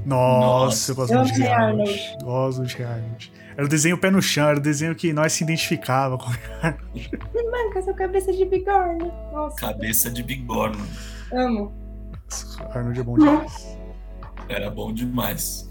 [0.06, 0.92] Nossa, Nossa.
[0.92, 1.90] eu gosto Eu muito de amei Arnold.
[1.92, 2.26] Arnold.
[2.26, 3.34] Gosto de Arnold.
[3.58, 7.72] Era o desenho pé no chão, era o desenho que nós se identificava com Mano,
[7.72, 9.10] com essa cabeça de bigorna.
[9.32, 10.84] Nossa, Cabeça de bigorna.
[11.32, 11.72] amo.
[12.74, 13.78] Arnold é bom demais.
[14.50, 15.70] Era bom demais.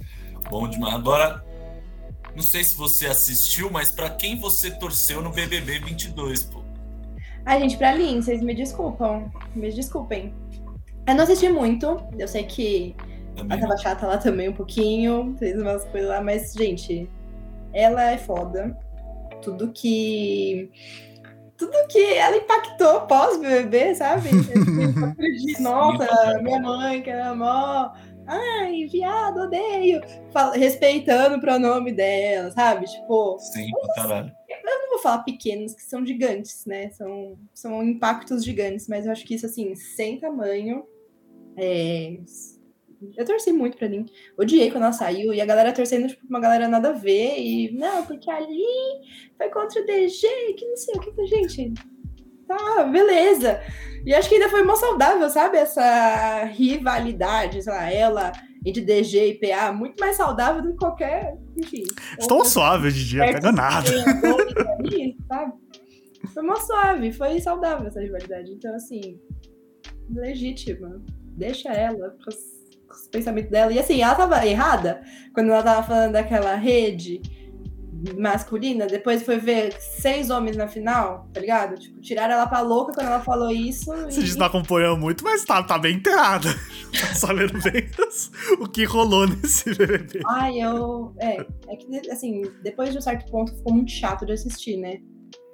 [0.50, 0.94] Bom demais.
[0.94, 1.44] Agora,
[2.34, 6.62] não sei se você assistiu, mas pra quem você torceu no BBB 22, pô?
[7.46, 9.30] Ai, gente, pra Lin, vocês me desculpam.
[9.54, 10.34] Me desculpem.
[11.06, 12.02] Eu não assisti muito.
[12.18, 12.96] Eu sei que
[13.36, 13.60] ela Também.
[13.60, 15.36] tava chata lá também um pouquinho.
[15.38, 17.08] Fez umas coisas lá, mas, gente,
[17.72, 18.76] ela é foda.
[19.42, 20.70] Tudo que.
[21.56, 24.30] Tudo que ela impactou pós-BBB, sabe?
[25.60, 27.90] Nossa, minha mãe, que era mó.
[28.26, 30.00] Ai, viado, odeio.
[30.32, 32.86] Fala- respeitando o pronome dela, sabe?
[32.86, 34.32] Tipo, Sim, pra caralho.
[34.48, 36.90] eu não vou falar pequenos, que são gigantes, né?
[36.90, 40.84] São, são impactos gigantes, mas eu acho que isso, assim, sem tamanho.
[41.56, 42.16] É...
[43.18, 44.06] Eu torci muito pra mim.
[44.38, 45.34] Odiei quando ela saiu.
[45.34, 47.38] E a galera torcendo, tipo, uma galera nada a ver.
[47.38, 48.64] E, não, porque ali
[49.36, 50.26] foi contra o DG,
[50.56, 51.26] que não sei o que.
[51.26, 51.74] Gente,
[52.46, 53.60] tá, beleza.
[54.04, 55.56] E acho que ainda foi mó saudável, sabe?
[55.56, 58.32] Essa rivalidade, sei lá, ela
[58.64, 61.36] entre DG e PA, muito mais saudável do que qualquer.
[61.56, 61.84] Enfim.
[62.18, 63.90] Estou suave hoje em dia, pega nada.
[64.78, 65.52] Ali, sabe?
[66.32, 68.52] Foi mó suave, foi saudável essa rivalidade.
[68.52, 69.20] Então, assim,
[70.10, 71.02] legítima.
[71.36, 73.72] Deixa ela os pensamentos dela.
[73.72, 75.02] E assim, ela tava errada
[75.34, 77.20] quando ela tava falando daquela rede
[78.18, 81.76] masculina, depois foi ver seis homens na final, tá ligado?
[81.78, 83.86] Tipo, tiraram ela pra louca quando ela falou isso.
[83.86, 84.38] Você e...
[84.38, 86.48] não acompanhou muito, mas tá, tá bem enterrada.
[86.92, 87.88] tá sabendo bem
[88.60, 90.20] o que rolou nesse BBB.
[90.28, 91.14] Ai, eu.
[91.18, 94.98] É, é que, assim, depois de um certo ponto ficou muito chato de assistir, né?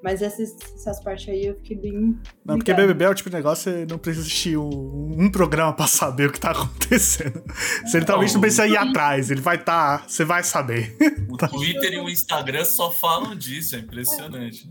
[0.02, 2.18] Mas essas, essas partes aí eu fiquei bem.
[2.44, 5.72] Não, porque BBB é o tipo de negócio você não precisa assistir um, um programa
[5.74, 7.42] pra saber o que tá acontecendo.
[7.84, 10.00] Você literalmente não precisa ir atrás, ele vai estar.
[10.00, 10.96] Tá, você vai saber.
[11.28, 14.70] O Twitter e o Instagram só falam disso, é impressionante.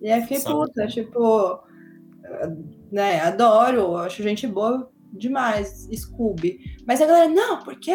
[0.00, 1.62] E aí fiquei puta, tipo.
[2.90, 6.60] Né, adoro, acho gente boa demais, Scooby.
[6.86, 7.92] Mas a galera, não, porque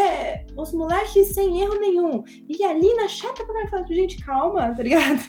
[0.57, 2.23] os moleques sem erro nenhum.
[2.47, 5.21] E a Lina chata pra falar, gente, calma, tá ligado?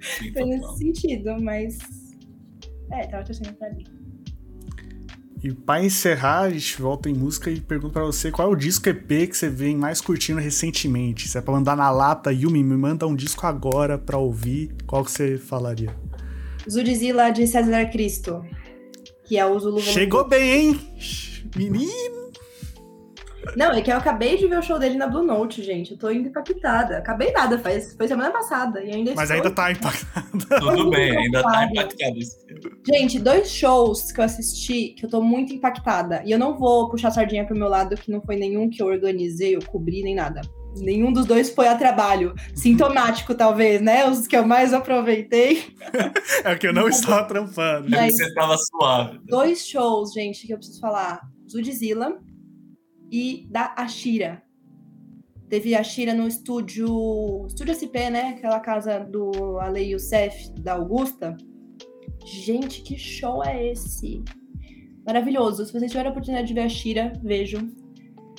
[0.00, 1.78] Sim, Foi nesse sentido, mas.
[2.92, 3.84] É, tava torcendo pra mim.
[5.42, 8.56] E pra encerrar, a gente volta em música e pergunto pra você qual é o
[8.56, 11.28] disco EP que você vem mais curtindo recentemente.
[11.28, 15.04] Se é pra mandar na lata, Yumi, me manda um disco agora pra ouvir, qual
[15.04, 15.94] que você falaria?
[16.68, 18.44] Zudzilla de César Cristo.
[19.24, 19.80] Que é o Zulu.
[19.80, 20.80] Chegou bem, hein?
[21.54, 22.15] Menino!
[23.54, 25.92] Não, é que eu acabei de ver o show dele na Blue Note, gente.
[25.92, 26.98] Eu tô indo impactada.
[26.98, 28.82] Acabei nada, faz, foi semana passada.
[28.82, 30.60] E ainda Mas ainda tá impactada.
[30.60, 32.14] Tudo bem, ainda tá impactada.
[32.86, 36.22] Gente, dois shows que eu assisti que eu tô muito impactada.
[36.24, 38.82] E eu não vou puxar a sardinha pro meu lado, que não foi nenhum que
[38.82, 40.40] eu organizei, eu cobri, nem nada.
[40.78, 42.34] Nenhum dos dois foi a trabalho.
[42.54, 44.08] Sintomático, talvez, né?
[44.08, 45.74] Os que eu mais aproveitei.
[46.44, 47.88] é o que eu não estava trampando.
[47.88, 49.20] Mas, você estava suave.
[49.24, 51.20] Dois shows, gente, que eu preciso falar.
[51.50, 52.18] Zudzilla
[53.10, 54.42] e da Ashira.
[55.48, 58.34] Teve a Ashira no estúdio, estúdio SP, né?
[58.36, 61.36] Aquela casa do Ale Youssef, da Augusta.
[62.24, 64.24] Gente, que show é esse?
[65.06, 65.64] Maravilhoso.
[65.64, 67.70] Se vocês tiverem a oportunidade de ver a Shira, vejam.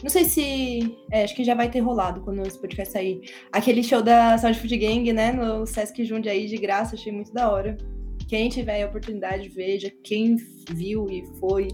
[0.04, 0.98] Não sei se.
[1.10, 3.22] É, acho que já vai ter rolado quando esse podcast sair.
[3.52, 5.32] Aquele show da Sound Food Gang, né?
[5.32, 7.78] No Sesc Jundiaí de graça, achei muito da hora.
[8.28, 9.90] Quem tiver a oportunidade, veja.
[10.04, 10.36] Quem
[10.72, 11.70] viu e foi,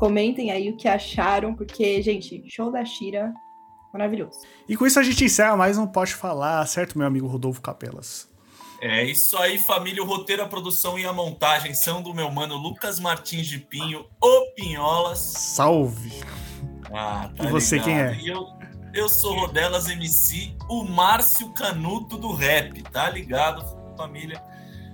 [0.00, 3.34] Comentem aí o que acharam, porque, gente, show da Shira,
[3.92, 4.40] maravilhoso.
[4.66, 8.26] E com isso a gente encerra mais um Pode Falar, certo, meu amigo Rodolfo Capelas?
[8.80, 10.02] É isso aí, família.
[10.02, 14.06] O roteiro, a produção e a montagem são do meu mano Lucas Martins de Pinho,
[14.22, 15.18] o Pinholas.
[15.18, 16.18] Salve!
[16.90, 18.16] Ah, tá e você ligado.
[18.16, 18.34] quem é?
[18.34, 18.46] Eu,
[18.94, 23.62] eu sou Rodelas MC, o Márcio Canuto do rap, tá ligado,
[23.98, 24.42] família?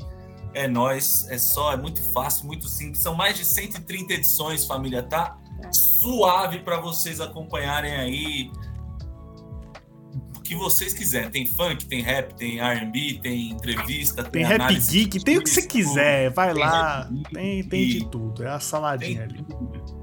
[0.52, 3.00] É nós, é só, é muito fácil, muito simples.
[3.02, 5.38] São mais de 130 edições, família, tá?
[5.72, 8.50] Suave para vocês acompanharem aí
[10.50, 11.30] que vocês quiserem.
[11.30, 15.48] Tem funk, tem rap, tem RB, tem entrevista, tem, tem rap geek, tem o que
[15.48, 16.30] você quiser.
[16.30, 18.42] Vai lá, tem, tem de tudo.
[18.42, 19.46] É a saladinha tem, ali.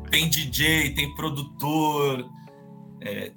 [0.10, 2.30] Tem DJ, tem produtor.
[3.02, 3.30] É,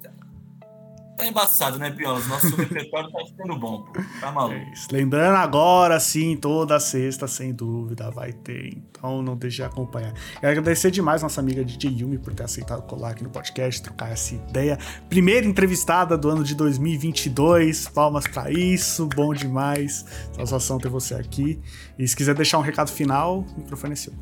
[1.21, 4.01] tá embaçado, né, Os Nosso repertório tá ficando bom, pô.
[4.19, 4.55] Tá maluco.
[4.55, 8.77] É Lembrando agora, sim, toda sexta, sem dúvida, vai ter.
[8.89, 10.13] Então não deixe de acompanhar.
[10.39, 14.11] Quero agradecer demais nossa amiga DJ Yumi por ter aceitado colar aqui no podcast, trocar
[14.11, 14.77] essa ideia.
[15.09, 17.87] Primeira entrevistada do ano de 2022.
[17.89, 20.05] Palmas para isso, bom demais.
[20.33, 21.59] Satisfação ter você aqui.
[21.97, 24.13] E se quiser deixar um recado final, o microfone é seu.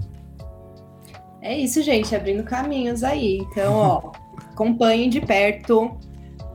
[1.42, 3.38] É isso, gente, abrindo caminhos aí.
[3.38, 4.12] Então, ó,
[4.52, 5.98] acompanhem de perto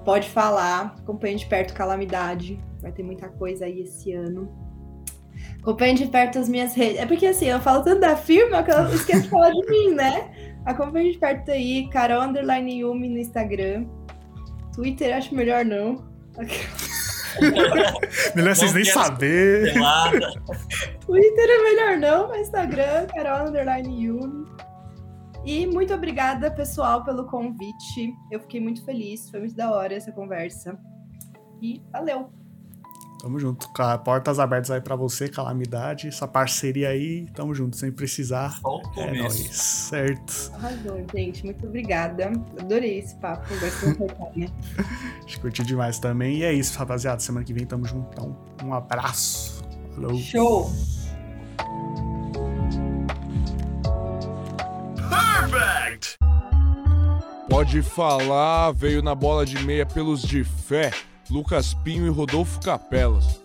[0.05, 2.61] Pode falar, acompanhe de perto Calamidade.
[2.83, 4.53] Vai ter muita coisa aí esse ano.
[5.61, 6.99] Acompanhe de perto as minhas redes.
[6.99, 9.95] É porque assim, eu falo tanto da firma que eu esqueço de falar de mim,
[9.95, 10.31] né?
[10.67, 13.87] Acompanhe de perto aí, Carol Underline Yumi no Instagram.
[14.75, 16.05] Twitter acho melhor não.
[18.35, 19.73] melhor vocês nem saber.
[21.01, 24.47] Twitter é melhor não, mas Instagram, Carol Underline Yumi.
[25.45, 28.15] E muito obrigada, pessoal, pelo convite.
[28.31, 30.79] Eu fiquei muito feliz, foi muito da hora essa conversa.
[31.61, 32.31] E valeu!
[33.25, 33.71] Tamo junto.
[34.05, 36.09] Portas abertas aí pra você, Calamidade.
[36.09, 38.59] Essa parceria aí, tamo junto, sem precisar.
[38.61, 40.53] Só o É nóis, certo?
[40.57, 41.43] Arrasou, gente.
[41.43, 42.27] Muito obrigada.
[42.61, 43.49] Adorei esse papo.
[44.37, 44.49] Né?
[45.25, 46.41] Acho que curti demais também.
[46.41, 47.19] E é isso, rapaziada.
[47.21, 48.37] Semana que vem tamo juntão.
[48.63, 49.65] Um abraço.
[49.95, 50.15] Falou.
[50.19, 50.71] Show!
[57.49, 60.93] Pode falar, veio na bola de meia pelos de fé,
[61.31, 63.44] Lucas Pinho e Rodolfo Capelas.